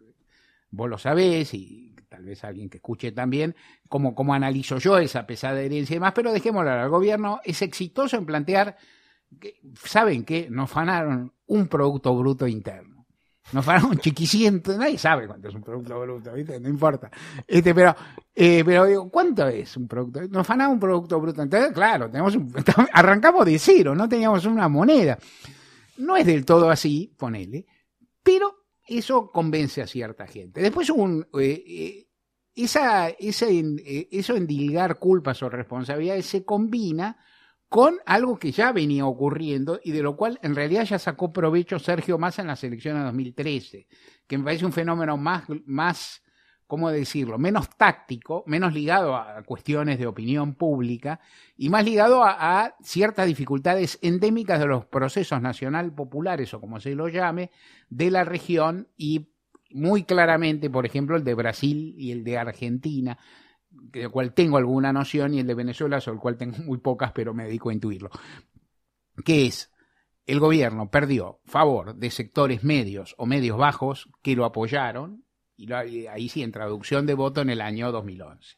vos 0.72 0.90
lo 0.90 0.98
sabés 0.98 1.54
y 1.54 1.94
tal 2.08 2.24
vez 2.24 2.44
alguien 2.44 2.70
que 2.70 2.78
escuche 2.78 3.12
también, 3.12 3.56
cómo, 3.90 4.16
cómo 4.16 4.34
analizo 4.34 4.78
yo 4.78 4.98
esa 4.98 5.28
pesada 5.28 5.62
herencia 5.62 5.94
y 5.94 5.98
demás, 5.98 6.14
pero 6.16 6.32
dejémoslo, 6.32 6.72
el 6.82 6.90
gobierno 6.90 7.42
es 7.44 7.62
exitoso 7.62 8.18
en 8.18 8.26
plantear, 8.26 8.78
que, 9.40 9.60
¿saben 9.76 10.24
qué? 10.24 10.48
Nos 10.50 10.70
fanaron 10.72 11.34
un 11.48 11.68
Producto 11.68 12.16
Bruto 12.16 12.48
Interno. 12.48 12.91
Nos 13.54 13.66
fanaron 13.66 13.98
chiquiciento, 13.98 14.78
nadie 14.78 14.98
sabe 14.98 15.28
cuánto 15.28 15.50
es 15.50 15.56
un 15.56 15.62
Producto 15.64 16.00
Bruto, 16.00 16.32
¿viste? 16.34 16.60
No 16.60 16.70
importa. 16.70 17.12
Este, 17.46 17.76
pero, 17.76 17.94
eh, 18.34 18.64
pero 18.64 18.86
digo, 18.86 19.10
¿cuánto 19.10 19.48
es 19.48 19.76
un 19.76 19.88
Producto? 19.88 20.22
Nos 20.30 20.48
fanaron 20.48 20.76
un 20.76 20.80
Producto 20.80 21.20
Bruto 21.20 21.44
Interno, 21.44 21.74
claro, 21.74 22.10
tenemos 22.10 22.36
un- 22.36 22.54
arrancamos 22.94 23.46
de 23.46 23.60
cero, 23.60 23.94
no 23.94 24.08
teníamos 24.08 24.46
una 24.46 24.70
moneda. 24.70 25.18
No 25.98 26.16
es 26.16 26.26
del 26.26 26.46
todo 26.46 26.70
así, 26.70 27.14
ponele, 27.18 27.66
pero 28.24 28.54
eso 28.88 29.30
convence 29.32 29.82
a 29.82 29.88
cierta 29.88 30.28
gente. 30.28 30.62
Después 30.62 30.90
un, 30.90 31.28
eh, 31.40 31.64
eh, 31.68 32.08
esa, 32.56 33.10
esa 33.10 33.48
en- 33.48 33.82
eso 33.86 34.36
endilgar 34.36 34.98
culpas 34.98 35.42
o 35.44 35.50
responsabilidades 35.50 36.26
se 36.26 36.46
combina 36.46 37.18
con 37.72 38.00
algo 38.06 38.38
que 38.38 38.52
ya 38.52 38.74
venía 38.74 39.06
ocurriendo 39.06 39.80
y 39.82 39.92
de 39.92 40.02
lo 40.02 40.18
cual 40.18 40.38
en 40.44 40.56
realidad 40.56 40.84
ya 40.84 41.00
sacó 41.00 41.32
provecho 41.32 41.80
Sergio 41.80 42.18
Massa 42.18 42.42
en 42.42 42.50
las 42.50 42.62
elecciones 42.66 43.00
de 43.00 43.06
2013, 43.06 43.88
que 44.28 44.38
me 44.38 44.44
parece 44.44 44.66
un 44.66 44.74
fenómeno 44.74 45.16
más, 45.16 45.46
más 45.64 46.22
¿cómo 46.68 46.92
decirlo?, 46.92 47.38
menos 47.38 47.70
táctico, 47.78 48.44
menos 48.46 48.74
ligado 48.74 49.16
a 49.16 49.42
cuestiones 49.44 50.00
de 50.00 50.06
opinión 50.06 50.56
pública 50.56 51.22
y 51.56 51.70
más 51.70 51.86
ligado 51.86 52.26
a, 52.26 52.66
a, 52.66 52.76
ciertas 52.84 53.26
dificultades 53.26 54.00
endémicas 54.02 54.60
de 54.60 54.66
los 54.66 54.86
procesos 54.86 55.42
nacional 55.42 55.96
populares 55.96 56.54
o 56.54 56.60
como 56.60 56.82
se 56.82 56.94
lo 56.94 57.08
llame, 57.08 57.52
de 57.90 58.12
la 58.12 58.26
región 58.26 58.90
y 58.98 59.30
muy 59.70 60.04
claramente, 60.04 60.70
por 60.70 60.86
ejemplo, 60.86 61.16
el 61.16 61.24
de 61.24 61.36
Brasil 61.36 61.96
y 61.98 62.12
el 62.12 62.26
de 62.26 62.38
Argentina, 62.38 63.18
del 63.72 64.10
cual 64.10 64.34
tengo 64.34 64.58
alguna 64.58 64.94
noción, 64.94 65.34
y 65.34 65.40
el 65.40 65.48
de 65.48 65.56
Venezuela, 65.56 66.00
sobre 66.00 66.16
el 66.16 66.22
cual 66.22 66.38
tengo 66.38 66.58
muy 66.60 66.78
pocas, 66.78 67.12
pero 67.14 67.34
me 67.34 67.46
dedico 67.46 67.70
a 67.70 67.74
intuirlo. 67.74 68.10
Que 69.26 69.48
es, 69.48 69.72
el 70.26 70.40
gobierno 70.40 70.90
perdió 70.90 71.40
favor 71.46 71.96
de 71.96 72.12
sectores 72.12 72.64
medios 72.64 73.16
o 73.18 73.26
medios 73.26 73.58
bajos 73.58 74.10
que 74.22 74.36
lo 74.36 74.46
apoyaron, 74.46 75.26
y 75.58 75.72
ahí 75.74 76.30
sí, 76.30 76.44
en 76.44 76.52
traducción 76.52 77.06
de 77.06 77.14
voto 77.14 77.42
en 77.42 77.50
el 77.50 77.62
año 77.62 77.92
2011. 77.92 78.58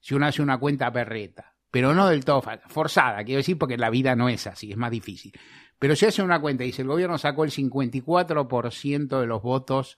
Si 0.00 0.14
uno 0.14 0.26
hace 0.26 0.42
una 0.42 0.58
cuenta 0.58 0.92
perreta, 0.92 1.54
pero 1.70 1.94
no 1.94 2.08
del 2.08 2.24
todo 2.24 2.42
forzada, 2.68 3.24
quiero 3.24 3.38
decir, 3.38 3.58
porque 3.58 3.76
la 3.76 3.90
vida 3.90 4.14
no 4.14 4.28
es 4.28 4.46
así, 4.46 4.70
es 4.70 4.76
más 4.76 4.90
difícil. 4.90 5.32
Pero 5.78 5.96
si 5.96 6.06
hace 6.06 6.22
una 6.22 6.40
cuenta 6.40 6.64
y 6.64 6.68
dice, 6.68 6.82
el 6.82 6.88
gobierno 6.88 7.18
sacó 7.18 7.44
el 7.44 7.50
54% 7.50 9.20
de 9.20 9.26
los 9.26 9.42
votos 9.42 9.96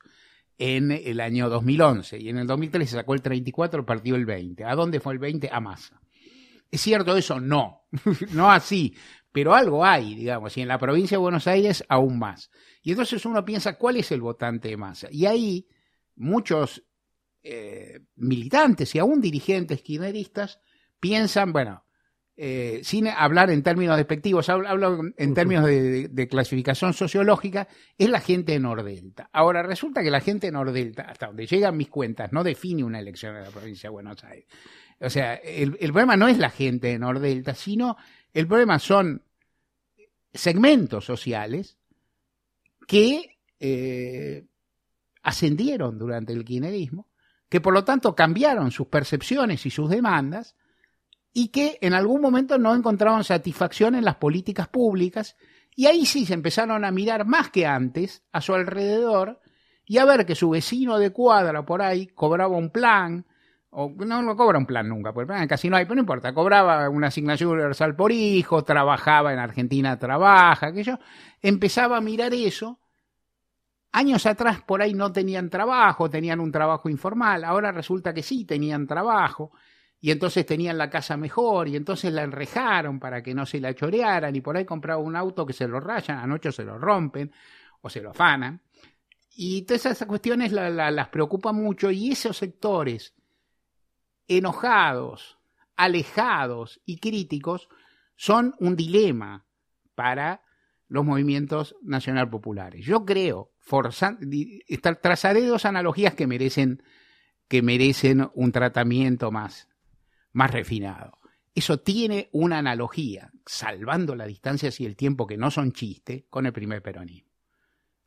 en 0.58 0.90
el 0.90 1.20
año 1.20 1.48
2011 1.48 2.18
y 2.18 2.28
en 2.28 2.38
el 2.38 2.46
2013 2.46 2.96
sacó 2.96 3.14
el 3.14 3.22
34, 3.22 3.84
partió 3.84 4.16
el 4.16 4.24
20. 4.24 4.64
¿A 4.64 4.74
dónde 4.74 5.00
fue 5.00 5.12
el 5.12 5.18
20? 5.18 5.50
A 5.52 5.60
masa. 5.60 6.00
¿Es 6.70 6.80
cierto 6.80 7.16
eso? 7.16 7.40
No, 7.40 7.86
no 8.32 8.50
así, 8.50 8.94
pero 9.32 9.54
algo 9.54 9.84
hay, 9.84 10.14
digamos, 10.14 10.56
y 10.56 10.62
en 10.62 10.68
la 10.68 10.78
provincia 10.78 11.16
de 11.16 11.22
Buenos 11.22 11.46
Aires 11.46 11.84
aún 11.88 12.18
más. 12.18 12.50
Y 12.82 12.90
entonces 12.90 13.24
uno 13.26 13.44
piensa, 13.44 13.76
¿cuál 13.76 13.96
es 13.96 14.10
el 14.12 14.20
votante 14.20 14.68
de 14.68 14.76
masa? 14.76 15.08
Y 15.10 15.26
ahí 15.26 15.68
muchos 16.16 16.82
eh, 17.42 18.00
militantes 18.16 18.94
y 18.94 18.98
aún 18.98 19.20
dirigentes 19.20 19.82
kirchneristas 19.82 20.60
piensan, 20.98 21.52
bueno, 21.52 21.85
eh, 22.36 22.80
sin 22.82 23.08
hablar 23.08 23.50
en 23.50 23.62
términos 23.62 23.96
despectivos, 23.96 24.48
hablo, 24.48 25.00
en 25.16 25.34
términos 25.34 25.64
de, 25.64 26.08
de, 26.08 26.28
clasificación 26.28 26.92
sociológica, 26.92 27.66
es 27.96 28.10
la 28.10 28.20
gente 28.20 28.52
de 28.52 28.60
Nordelta. 28.60 29.30
Ahora, 29.32 29.62
resulta 29.62 30.02
que 30.02 30.10
la 30.10 30.20
gente 30.20 30.48
de 30.48 30.52
Nordelta, 30.52 31.02
hasta 31.02 31.28
donde 31.28 31.46
llegan 31.46 31.76
mis 31.76 31.88
cuentas, 31.88 32.32
no 32.32 32.44
define 32.44 32.84
una 32.84 32.98
elección 32.98 33.36
en 33.36 33.44
la 33.44 33.50
provincia 33.50 33.88
de 33.88 33.92
Buenos 33.92 34.22
Aires. 34.24 34.46
O 35.00 35.10
sea, 35.10 35.34
el, 35.34 35.76
el 35.80 35.92
problema 35.92 36.16
no 36.16 36.28
es 36.28 36.38
la 36.38 36.50
gente 36.50 36.88
de 36.88 36.98
Nordelta, 36.98 37.54
sino 37.54 37.96
el 38.32 38.46
problema 38.46 38.78
son 38.78 39.22
segmentos 40.32 41.04
sociales 41.04 41.78
que 42.86 43.38
eh, 43.58 44.46
ascendieron 45.22 45.98
durante 45.98 46.32
el 46.32 46.44
kirchnerismo, 46.44 47.08
que 47.48 47.60
por 47.60 47.74
lo 47.74 47.84
tanto 47.84 48.14
cambiaron 48.14 48.70
sus 48.70 48.86
percepciones 48.88 49.66
y 49.66 49.70
sus 49.70 49.90
demandas, 49.90 50.54
y 51.38 51.48
que 51.48 51.76
en 51.82 51.92
algún 51.92 52.22
momento 52.22 52.56
no 52.56 52.74
encontraron 52.74 53.22
satisfacción 53.22 53.94
en 53.94 54.06
las 54.06 54.14
políticas 54.14 54.68
públicas, 54.68 55.36
y 55.74 55.84
ahí 55.84 56.06
sí 56.06 56.24
se 56.24 56.32
empezaron 56.32 56.82
a 56.82 56.90
mirar 56.90 57.26
más 57.26 57.50
que 57.50 57.66
antes 57.66 58.22
a 58.32 58.40
su 58.40 58.54
alrededor 58.54 59.42
y 59.84 59.98
a 59.98 60.06
ver 60.06 60.24
que 60.24 60.34
su 60.34 60.48
vecino 60.48 60.98
de 60.98 61.10
cuadra 61.12 61.62
por 61.62 61.82
ahí 61.82 62.06
cobraba 62.06 62.56
un 62.56 62.70
plan, 62.70 63.26
o 63.68 63.92
no 63.98 64.22
lo 64.22 64.34
cobra 64.34 64.56
un 64.56 64.64
plan 64.64 64.88
nunca, 64.88 65.12
porque 65.12 65.26
plan 65.26 65.46
casi 65.46 65.68
no 65.68 65.76
hay, 65.76 65.84
pero 65.84 65.96
no 65.96 66.00
importa, 66.00 66.32
cobraba 66.32 66.88
una 66.88 67.08
asignación 67.08 67.50
universal 67.50 67.94
por 67.94 68.12
hijo, 68.12 68.64
trabajaba 68.64 69.34
en 69.34 69.38
Argentina, 69.38 69.98
trabaja, 69.98 70.68
aquello, 70.68 70.98
empezaba 71.42 71.98
a 71.98 72.00
mirar 72.00 72.32
eso. 72.32 72.80
Años 73.92 74.24
atrás 74.24 74.62
por 74.62 74.80
ahí 74.80 74.94
no 74.94 75.12
tenían 75.12 75.50
trabajo, 75.50 76.08
tenían 76.08 76.40
un 76.40 76.50
trabajo 76.50 76.88
informal, 76.88 77.44
ahora 77.44 77.72
resulta 77.72 78.14
que 78.14 78.22
sí 78.22 78.46
tenían 78.46 78.86
trabajo 78.86 79.52
y 80.00 80.10
entonces 80.10 80.44
tenían 80.44 80.78
la 80.78 80.90
casa 80.90 81.16
mejor 81.16 81.68
y 81.68 81.76
entonces 81.76 82.12
la 82.12 82.22
enrejaron 82.22 83.00
para 83.00 83.22
que 83.22 83.34
no 83.34 83.46
se 83.46 83.60
la 83.60 83.74
chorearan 83.74 84.34
y 84.36 84.40
por 84.40 84.56
ahí 84.56 84.64
compraba 84.64 85.00
un 85.00 85.16
auto 85.16 85.46
que 85.46 85.52
se 85.52 85.66
lo 85.66 85.80
rayan, 85.80 86.18
anoche 86.18 86.52
se 86.52 86.64
lo 86.64 86.78
rompen 86.78 87.32
o 87.80 87.88
se 87.88 88.00
lo 88.00 88.10
afanan. 88.10 88.60
Y 89.34 89.62
todas 89.62 89.86
esas 89.86 90.08
cuestiones 90.08 90.52
la, 90.52 90.70
la, 90.70 90.90
las 90.90 91.08
preocupan 91.08 91.56
mucho 91.56 91.90
y 91.90 92.12
esos 92.12 92.36
sectores 92.36 93.14
enojados, 94.28 95.38
alejados 95.76 96.80
y 96.84 96.98
críticos 96.98 97.68
son 98.16 98.54
un 98.58 98.76
dilema 98.76 99.46
para 99.94 100.42
los 100.88 101.04
movimientos 101.04 101.76
nacional 101.82 102.30
populares. 102.30 102.84
Yo 102.84 103.04
creo, 103.04 103.50
forzando, 103.58 104.26
trazaré 105.02 105.44
dos 105.46 105.64
analogías 105.64 106.14
que 106.14 106.26
merecen, 106.26 106.82
que 107.48 107.62
merecen 107.62 108.30
un 108.34 108.52
tratamiento 108.52 109.30
más 109.30 109.68
más 110.36 110.50
refinado. 110.50 111.18
Eso 111.54 111.80
tiene 111.80 112.28
una 112.32 112.58
analogía, 112.58 113.30
salvando 113.46 114.14
las 114.14 114.28
distancias 114.28 114.78
y 114.80 114.84
el 114.84 114.94
tiempo 114.94 115.26
que 115.26 115.38
no 115.38 115.50
son 115.50 115.72
chiste, 115.72 116.26
con 116.28 116.44
el 116.44 116.52
primer 116.52 116.82
peronismo. 116.82 117.30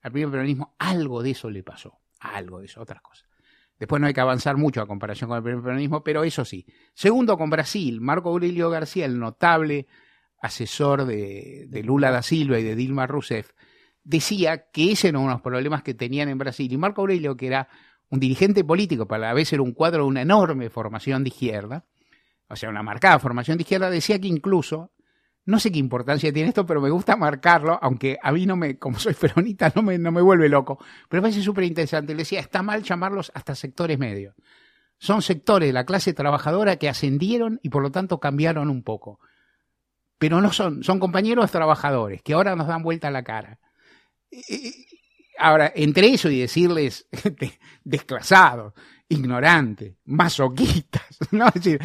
Al 0.03 0.11
primer 0.11 0.29
peronismo 0.29 0.75
algo 0.77 1.23
de 1.23 1.31
eso 1.31 1.49
le 1.49 1.63
pasó, 1.63 2.01
algo 2.19 2.59
de 2.59 2.67
eso, 2.67 2.81
otras 2.81 3.01
cosas. 3.01 3.27
Después 3.79 3.99
no 3.99 4.05
hay 4.05 4.13
que 4.13 4.21
avanzar 4.21 4.57
mucho 4.57 4.79
a 4.79 4.85
comparación 4.85 5.27
con 5.27 5.37
el 5.37 5.43
primer 5.43 5.63
peronismo, 5.63 6.03
pero 6.03 6.23
eso 6.23 6.45
sí. 6.45 6.67
Segundo, 6.93 7.35
con 7.35 7.49
Brasil, 7.49 7.99
Marco 7.99 8.29
Aurelio 8.29 8.69
García, 8.69 9.07
el 9.07 9.17
notable 9.17 9.87
asesor 10.39 11.05
de, 11.05 11.81
Lula 11.83 12.11
da 12.11 12.21
Silva 12.21 12.59
y 12.59 12.63
de 12.63 12.75
Dilma 12.75 13.07
Rousseff, 13.07 13.53
decía 14.03 14.69
que 14.69 14.91
ese 14.91 15.07
era 15.07 15.17
uno 15.17 15.29
de 15.29 15.33
los 15.33 15.41
problemas 15.41 15.81
que 15.81 15.95
tenían 15.95 16.29
en 16.29 16.37
Brasil. 16.37 16.71
Y 16.71 16.77
Marco 16.77 17.01
Aurelio, 17.01 17.35
que 17.35 17.47
era 17.47 17.69
un 18.09 18.19
dirigente 18.19 18.63
político, 18.63 19.07
para 19.07 19.29
la 19.29 19.33
vez 19.33 19.51
era 19.51 19.63
un 19.63 19.73
cuadro 19.73 20.03
de 20.03 20.09
una 20.09 20.21
enorme 20.21 20.69
formación 20.69 21.23
de 21.23 21.29
izquierda, 21.29 21.87
o 22.49 22.55
sea, 22.55 22.69
una 22.69 22.83
marcada 22.83 23.19
formación 23.19 23.57
de 23.57 23.61
izquierda, 23.61 23.89
decía 23.89 24.19
que 24.19 24.27
incluso, 24.27 24.91
no 25.45 25.59
sé 25.59 25.71
qué 25.71 25.79
importancia 25.79 26.33
tiene 26.33 26.49
esto, 26.49 26.65
pero 26.65 26.81
me 26.81 26.89
gusta 26.89 27.15
marcarlo, 27.15 27.77
aunque 27.81 28.17
a 28.21 28.31
mí 28.31 28.45
no 28.45 28.55
me, 28.55 28.77
como 28.77 28.97
soy 28.99 29.13
peronista, 29.13 29.71
no 29.75 29.83
me, 29.83 29.97
no 29.97 30.11
me 30.11 30.21
vuelve 30.21 30.49
loco, 30.49 30.77
pero 31.07 31.21
me 31.21 31.27
parece 31.27 31.43
súper 31.43 31.63
interesante. 31.63 32.13
Le 32.13 32.19
decía, 32.19 32.39
está 32.39 32.63
mal 32.63 32.83
llamarlos 32.83 33.31
hasta 33.35 33.55
sectores 33.55 33.99
medios. 33.99 34.35
Son 34.97 35.21
sectores 35.21 35.69
de 35.69 35.73
la 35.73 35.85
clase 35.85 36.13
trabajadora 36.13 36.75
que 36.75 36.89
ascendieron 36.89 37.59
y 37.63 37.69
por 37.69 37.81
lo 37.81 37.91
tanto 37.91 38.19
cambiaron 38.19 38.69
un 38.69 38.83
poco. 38.83 39.19
Pero 40.17 40.41
no 40.41 40.51
son, 40.51 40.83
son 40.83 40.99
compañeros 40.99 41.51
trabajadores 41.51 42.21
que 42.21 42.33
ahora 42.33 42.55
nos 42.55 42.67
dan 42.67 42.83
vuelta 42.83 43.09
la 43.09 43.23
cara. 43.23 43.59
Ahora, 45.39 45.71
entre 45.73 46.09
eso 46.09 46.29
y 46.29 46.39
decirles 46.39 47.07
desclasados, 47.83 48.73
ignorantes, 49.07 49.95
masoquistas, 50.05 51.17
¿no? 51.31 51.47
Es 51.47 51.53
decir, 51.53 51.79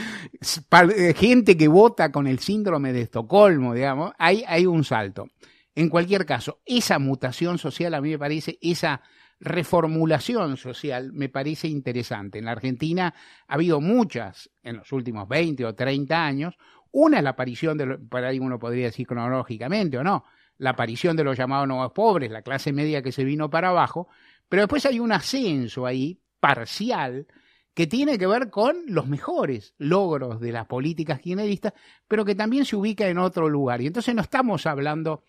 eh, 0.97 1.15
gente 1.17 1.57
que 1.57 1.69
vota 1.69 2.11
con 2.11 2.27
el 2.27 2.41
síndrome 2.41 2.93
de 2.93 3.03
Estocolmo, 3.03 3.73
digamos, 3.73 4.13
hay, 4.19 4.45
hay 4.47 4.67
un 4.67 4.83
salto. 4.83 5.29
En 5.75 5.89
cualquier 5.89 6.27
caso, 6.27 6.61
esa 6.67 6.99
mutación 6.99 7.59
social 7.59 7.95
a 7.95 8.01
mí 8.01 8.11
me 8.11 8.19
parece, 8.19 8.59
esa 8.61 9.01
reformulación 9.39 10.57
social 10.57 11.13
me 11.13 11.29
parece 11.29 11.69
interesante. 11.69 12.39
En 12.41 12.47
la 12.47 12.53
Argentina 12.53 13.15
ha 13.47 13.55
habido 13.55 13.81
muchas 13.81 14.51
en 14.63 14.79
los 14.79 14.91
últimos 14.91 15.29
20 15.29 15.65
o 15.65 15.75
30 15.75 16.27
años. 16.27 16.57
Una 16.91 17.19
es 17.19 17.25
la 17.25 17.31
aparición 17.31 17.79
de, 17.79 17.99
para 17.99 18.29
ahí 18.29 18.39
uno 18.41 18.59
podría 18.59 18.87
decir 18.87 19.07
cronológicamente 19.07 19.99
o 19.99 20.05
no, 20.05 20.25
la 20.59 20.71
aparición 20.71 21.17
de 21.17 21.25
los 21.25 21.37
llamados 21.37 21.69
nuevos 21.69 21.93
pobres, 21.93 22.31
la 22.31 22.43
clase 22.43 22.73
media 22.73 23.03
que 23.03 23.13
se 23.13 23.25
vino 23.25 23.51
para 23.51 23.69
abajo, 23.69 24.09
pero 24.49 24.63
después 24.63 24.87
hay 24.87 25.01
un 25.01 25.13
ascenso 25.13 25.87
ahí 25.87 26.21
parcial 26.41 27.27
que 27.75 27.87
tiene 27.89 28.19
que 28.19 28.27
ver 28.27 28.51
con 28.51 28.77
los 28.87 29.09
mejores 29.09 29.75
logros 29.79 30.41
de 30.41 30.53
las 30.53 30.67
políticas 30.67 31.21
kirchneristas, 31.21 31.73
pero 32.07 32.25
que 32.25 32.37
también 32.37 32.65
se 32.65 32.77
ubica 32.77 33.09
en 33.09 33.19
otro 33.19 33.49
lugar. 33.49 33.81
Y 33.81 33.89
entonces 33.89 34.15
no 34.15 34.23
estamos 34.23 34.65
hablando, 34.67 35.25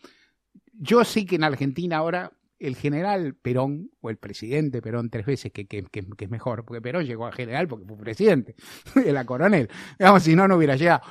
yo 0.73 1.03
sí 1.03 1.25
que 1.25 1.37
en 1.37 1.43
Argentina 1.43 1.97
ahora 1.97 2.31
el 2.59 2.75
general 2.75 3.35
Perón, 3.35 3.89
o 3.99 4.09
el 4.09 4.17
presidente 4.17 4.81
Perón 4.81 5.09
tres 5.09 5.25
veces, 5.25 5.51
que, 5.51 5.65
que, 5.65 5.83
que, 5.83 6.05
que 6.05 6.25
es 6.25 6.31
mejor, 6.31 6.63
porque 6.65 6.81
Perón 6.81 7.05
llegó 7.05 7.25
a 7.25 7.31
general 7.31 7.67
porque 7.67 7.85
fue 7.85 7.97
presidente, 7.97 8.55
la 9.05 9.25
coronel, 9.25 9.67
digamos, 9.97 10.23
si 10.23 10.35
no, 10.35 10.47
no 10.47 10.57
hubiera 10.57 10.75
llegado. 10.75 11.01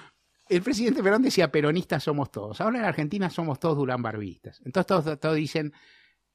El 0.48 0.62
presidente 0.62 1.02
Perón 1.02 1.22
decía, 1.22 1.50
peronistas 1.50 2.02
somos 2.02 2.30
todos. 2.30 2.60
Ahora 2.60 2.78
en 2.78 2.84
Argentina 2.84 3.30
somos 3.30 3.58
todos 3.58 3.76
Durán 3.76 4.02
Barbistas. 4.02 4.60
Entonces 4.64 4.86
todos, 4.86 5.20
todos 5.20 5.36
dicen, 5.36 5.72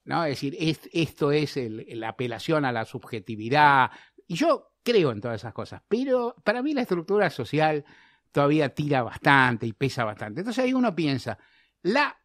¿no? 0.05 0.25
Es 0.25 0.31
decir, 0.31 0.57
esto 0.91 1.31
es 1.31 1.57
la 1.57 2.09
apelación 2.09 2.65
a 2.65 2.71
la 2.71 2.85
subjetividad. 2.85 3.91
Y 4.27 4.35
yo 4.35 4.73
creo 4.83 5.11
en 5.11 5.21
todas 5.21 5.41
esas 5.41 5.53
cosas, 5.53 5.81
pero 5.87 6.35
para 6.43 6.63
mí 6.63 6.73
la 6.73 6.81
estructura 6.81 7.29
social 7.29 7.85
todavía 8.31 8.73
tira 8.73 9.03
bastante 9.03 9.67
y 9.67 9.73
pesa 9.73 10.03
bastante. 10.03 10.41
Entonces 10.41 10.63
ahí 10.63 10.73
uno 10.73 10.95
piensa, 10.95 11.37
la 11.83 12.17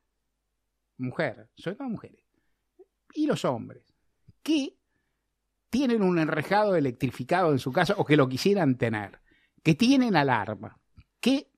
mujer, 0.98 1.50
sobre 1.56 1.76
todo 1.76 1.88
mujeres, 1.88 2.24
y 3.14 3.26
los 3.26 3.44
hombres, 3.44 3.84
que 4.42 4.76
tienen 5.70 6.02
un 6.02 6.18
enrejado 6.18 6.76
electrificado 6.76 7.52
en 7.52 7.58
su 7.58 7.72
casa 7.72 7.94
o 7.96 8.04
que 8.04 8.16
lo 8.16 8.28
quisieran 8.28 8.76
tener, 8.76 9.20
que 9.62 9.74
tienen 9.74 10.16
alarma, 10.16 10.78
que 11.20 11.50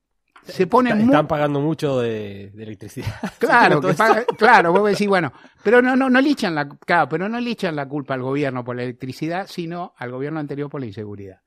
se 0.47 0.67
pone 0.67 0.89
Está- 0.89 0.99
muy... 1.01 1.11
Están 1.13 1.27
pagando 1.27 1.59
mucho 1.61 1.99
de, 1.99 2.51
de 2.53 2.63
electricidad. 2.63 3.13
Claro, 3.39 3.81
que 3.81 3.93
paga- 3.93 4.25
claro, 4.37 4.71
vos 4.71 4.89
decís, 4.89 5.07
bueno, 5.07 5.31
pero 5.63 5.81
no, 5.81 5.95
no, 5.95 6.09
no 6.09 6.19
le 6.21 6.29
echan 6.29 6.55
la, 6.55 6.67
claro, 6.67 7.07
pero 7.09 7.29
no 7.29 7.39
le 7.39 7.51
echan 7.51 7.75
la 7.75 7.87
culpa 7.87 8.13
al 8.13 8.21
gobierno 8.21 8.63
por 8.63 8.75
la 8.75 8.83
electricidad, 8.83 9.47
sino 9.47 9.93
al 9.97 10.11
gobierno 10.11 10.39
anterior 10.39 10.69
por 10.69 10.81
la 10.81 10.87
inseguridad 10.87 11.41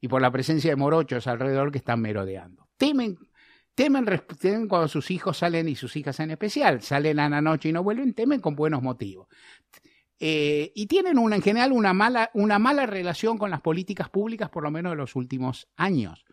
y 0.00 0.08
por 0.08 0.20
la 0.22 0.30
presencia 0.30 0.70
de 0.70 0.76
morochos 0.76 1.26
alrededor 1.26 1.70
que 1.72 1.78
están 1.78 2.00
merodeando. 2.00 2.68
Temen, 2.76 3.16
temen, 3.74 4.04
temen 4.40 4.68
cuando 4.68 4.88
sus 4.88 5.10
hijos 5.10 5.38
salen 5.38 5.68
y 5.68 5.76
sus 5.76 5.96
hijas 5.96 6.18
en 6.20 6.30
especial 6.32 6.82
salen 6.82 7.18
a 7.20 7.28
la 7.28 7.40
noche 7.40 7.68
y 7.68 7.72
no 7.72 7.82
vuelven, 7.82 8.14
temen 8.14 8.40
con 8.40 8.54
buenos 8.54 8.82
motivos. 8.82 9.28
Eh, 10.20 10.72
y 10.74 10.86
tienen 10.86 11.18
una, 11.18 11.36
en 11.36 11.42
general 11.42 11.72
una 11.72 11.92
mala, 11.92 12.30
una 12.34 12.58
mala 12.58 12.86
relación 12.86 13.36
con 13.36 13.50
las 13.50 13.60
políticas 13.60 14.08
públicas, 14.08 14.48
por 14.48 14.62
lo 14.62 14.70
menos 14.70 14.92
de 14.92 14.96
los 14.96 15.16
últimos 15.16 15.68
años. 15.76 16.24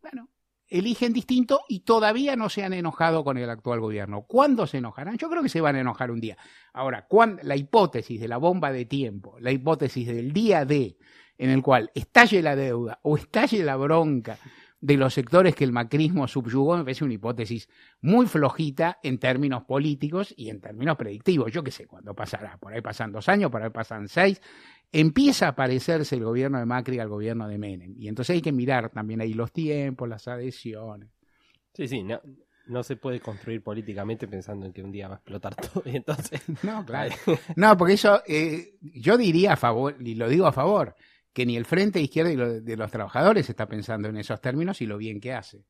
Bueno, 0.00 0.28
eligen 0.68 1.12
distinto 1.12 1.62
y 1.68 1.80
todavía 1.80 2.36
no 2.36 2.48
se 2.48 2.64
han 2.64 2.72
enojado 2.72 3.24
con 3.24 3.38
el 3.38 3.48
actual 3.50 3.80
gobierno. 3.80 4.22
¿Cuándo 4.22 4.66
se 4.66 4.78
enojarán? 4.78 5.16
Yo 5.18 5.28
creo 5.30 5.42
que 5.42 5.48
se 5.48 5.60
van 5.60 5.76
a 5.76 5.80
enojar 5.80 6.10
un 6.10 6.20
día. 6.20 6.36
Ahora, 6.72 7.06
¿cuán- 7.06 7.38
la 7.42 7.56
hipótesis 7.56 8.20
de 8.20 8.28
la 8.28 8.36
bomba 8.36 8.72
de 8.72 8.84
tiempo, 8.84 9.36
la 9.40 9.52
hipótesis 9.52 10.06
del 10.06 10.32
día 10.32 10.64
D, 10.64 10.96
en 11.38 11.50
el 11.50 11.62
cual 11.62 11.90
estalle 11.94 12.42
la 12.42 12.56
deuda 12.56 12.98
o 13.02 13.16
estalle 13.16 13.62
la 13.62 13.76
bronca 13.76 14.38
de 14.80 14.96
los 14.96 15.14
sectores 15.14 15.54
que 15.54 15.64
el 15.64 15.72
macrismo 15.72 16.28
subyugó, 16.28 16.76
me 16.76 16.84
parece 16.84 17.04
una 17.04 17.14
hipótesis 17.14 17.68
muy 18.02 18.26
flojita 18.26 18.98
en 19.02 19.18
términos 19.18 19.64
políticos 19.64 20.34
y 20.36 20.50
en 20.50 20.60
términos 20.60 20.96
predictivos. 20.96 21.50
Yo 21.52 21.62
qué 21.64 21.70
sé 21.70 21.86
cuándo 21.86 22.14
pasará. 22.14 22.58
Por 22.58 22.72
ahí 22.72 22.80
pasan 22.80 23.12
dos 23.12 23.28
años, 23.28 23.50
por 23.50 23.62
ahí 23.62 23.70
pasan 23.70 24.08
seis. 24.08 24.40
Empieza 24.92 25.48
a 25.48 25.56
parecerse 25.56 26.14
el 26.14 26.24
gobierno 26.24 26.58
de 26.58 26.66
Macri 26.66 26.98
al 26.98 27.08
gobierno 27.08 27.48
de 27.48 27.58
Menem. 27.58 27.94
Y 27.96 28.08
entonces 28.08 28.34
hay 28.34 28.42
que 28.42 28.52
mirar 28.52 28.90
también 28.90 29.20
ahí 29.20 29.34
los 29.34 29.52
tiempos, 29.52 30.08
las 30.08 30.28
adhesiones. 30.28 31.10
Sí, 31.72 31.88
sí, 31.88 32.02
no, 32.02 32.20
no 32.66 32.82
se 32.82 32.96
puede 32.96 33.20
construir 33.20 33.62
políticamente 33.62 34.28
pensando 34.28 34.66
en 34.66 34.72
que 34.72 34.82
un 34.82 34.92
día 34.92 35.08
va 35.08 35.14
a 35.14 35.18
explotar 35.18 35.54
todo. 35.72 35.82
Y 35.86 35.96
entonces, 35.96 36.42
No, 36.62 36.84
claro. 36.84 37.14
No, 37.56 37.76
porque 37.76 37.94
eso 37.94 38.22
eh, 38.26 38.74
yo 38.80 39.16
diría 39.16 39.54
a 39.54 39.56
favor, 39.56 39.96
y 40.00 40.14
lo 40.14 40.28
digo 40.28 40.46
a 40.46 40.52
favor, 40.52 40.94
que 41.36 41.44
ni 41.44 41.58
el 41.58 41.66
Frente 41.66 42.00
Izquierda 42.00 42.32
y 42.32 42.36
de 42.62 42.76
los 42.78 42.90
Trabajadores 42.90 43.50
está 43.50 43.66
pensando 43.66 44.08
en 44.08 44.16
esos 44.16 44.40
términos 44.40 44.80
y 44.80 44.86
lo 44.86 44.96
bien 44.96 45.20
que 45.20 45.34
hace. 45.34 45.66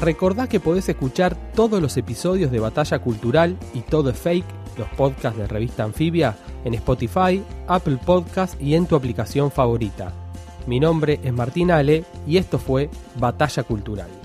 recordá 0.00 0.48
que 0.48 0.60
podés 0.60 0.88
escuchar 0.88 1.36
todos 1.52 1.82
los 1.82 1.94
episodios 1.98 2.50
de 2.50 2.58
Batalla 2.58 3.00
Cultural 3.00 3.58
y 3.74 3.82
Todo 3.82 4.08
es 4.08 4.18
Fake, 4.18 4.46
los 4.78 4.88
podcasts 4.96 5.38
de 5.38 5.46
Revista 5.46 5.84
Anfibia, 5.84 6.38
en 6.64 6.72
Spotify, 6.72 7.42
Apple 7.68 7.98
Podcast 8.06 8.58
y 8.62 8.76
en 8.76 8.86
tu 8.86 8.96
aplicación 8.96 9.50
favorita. 9.50 10.14
Mi 10.66 10.80
nombre 10.80 11.20
es 11.22 11.34
Martín 11.34 11.70
Ale 11.70 12.04
y 12.26 12.38
esto 12.38 12.58
fue 12.58 12.88
Batalla 13.18 13.62
Cultural. 13.62 14.19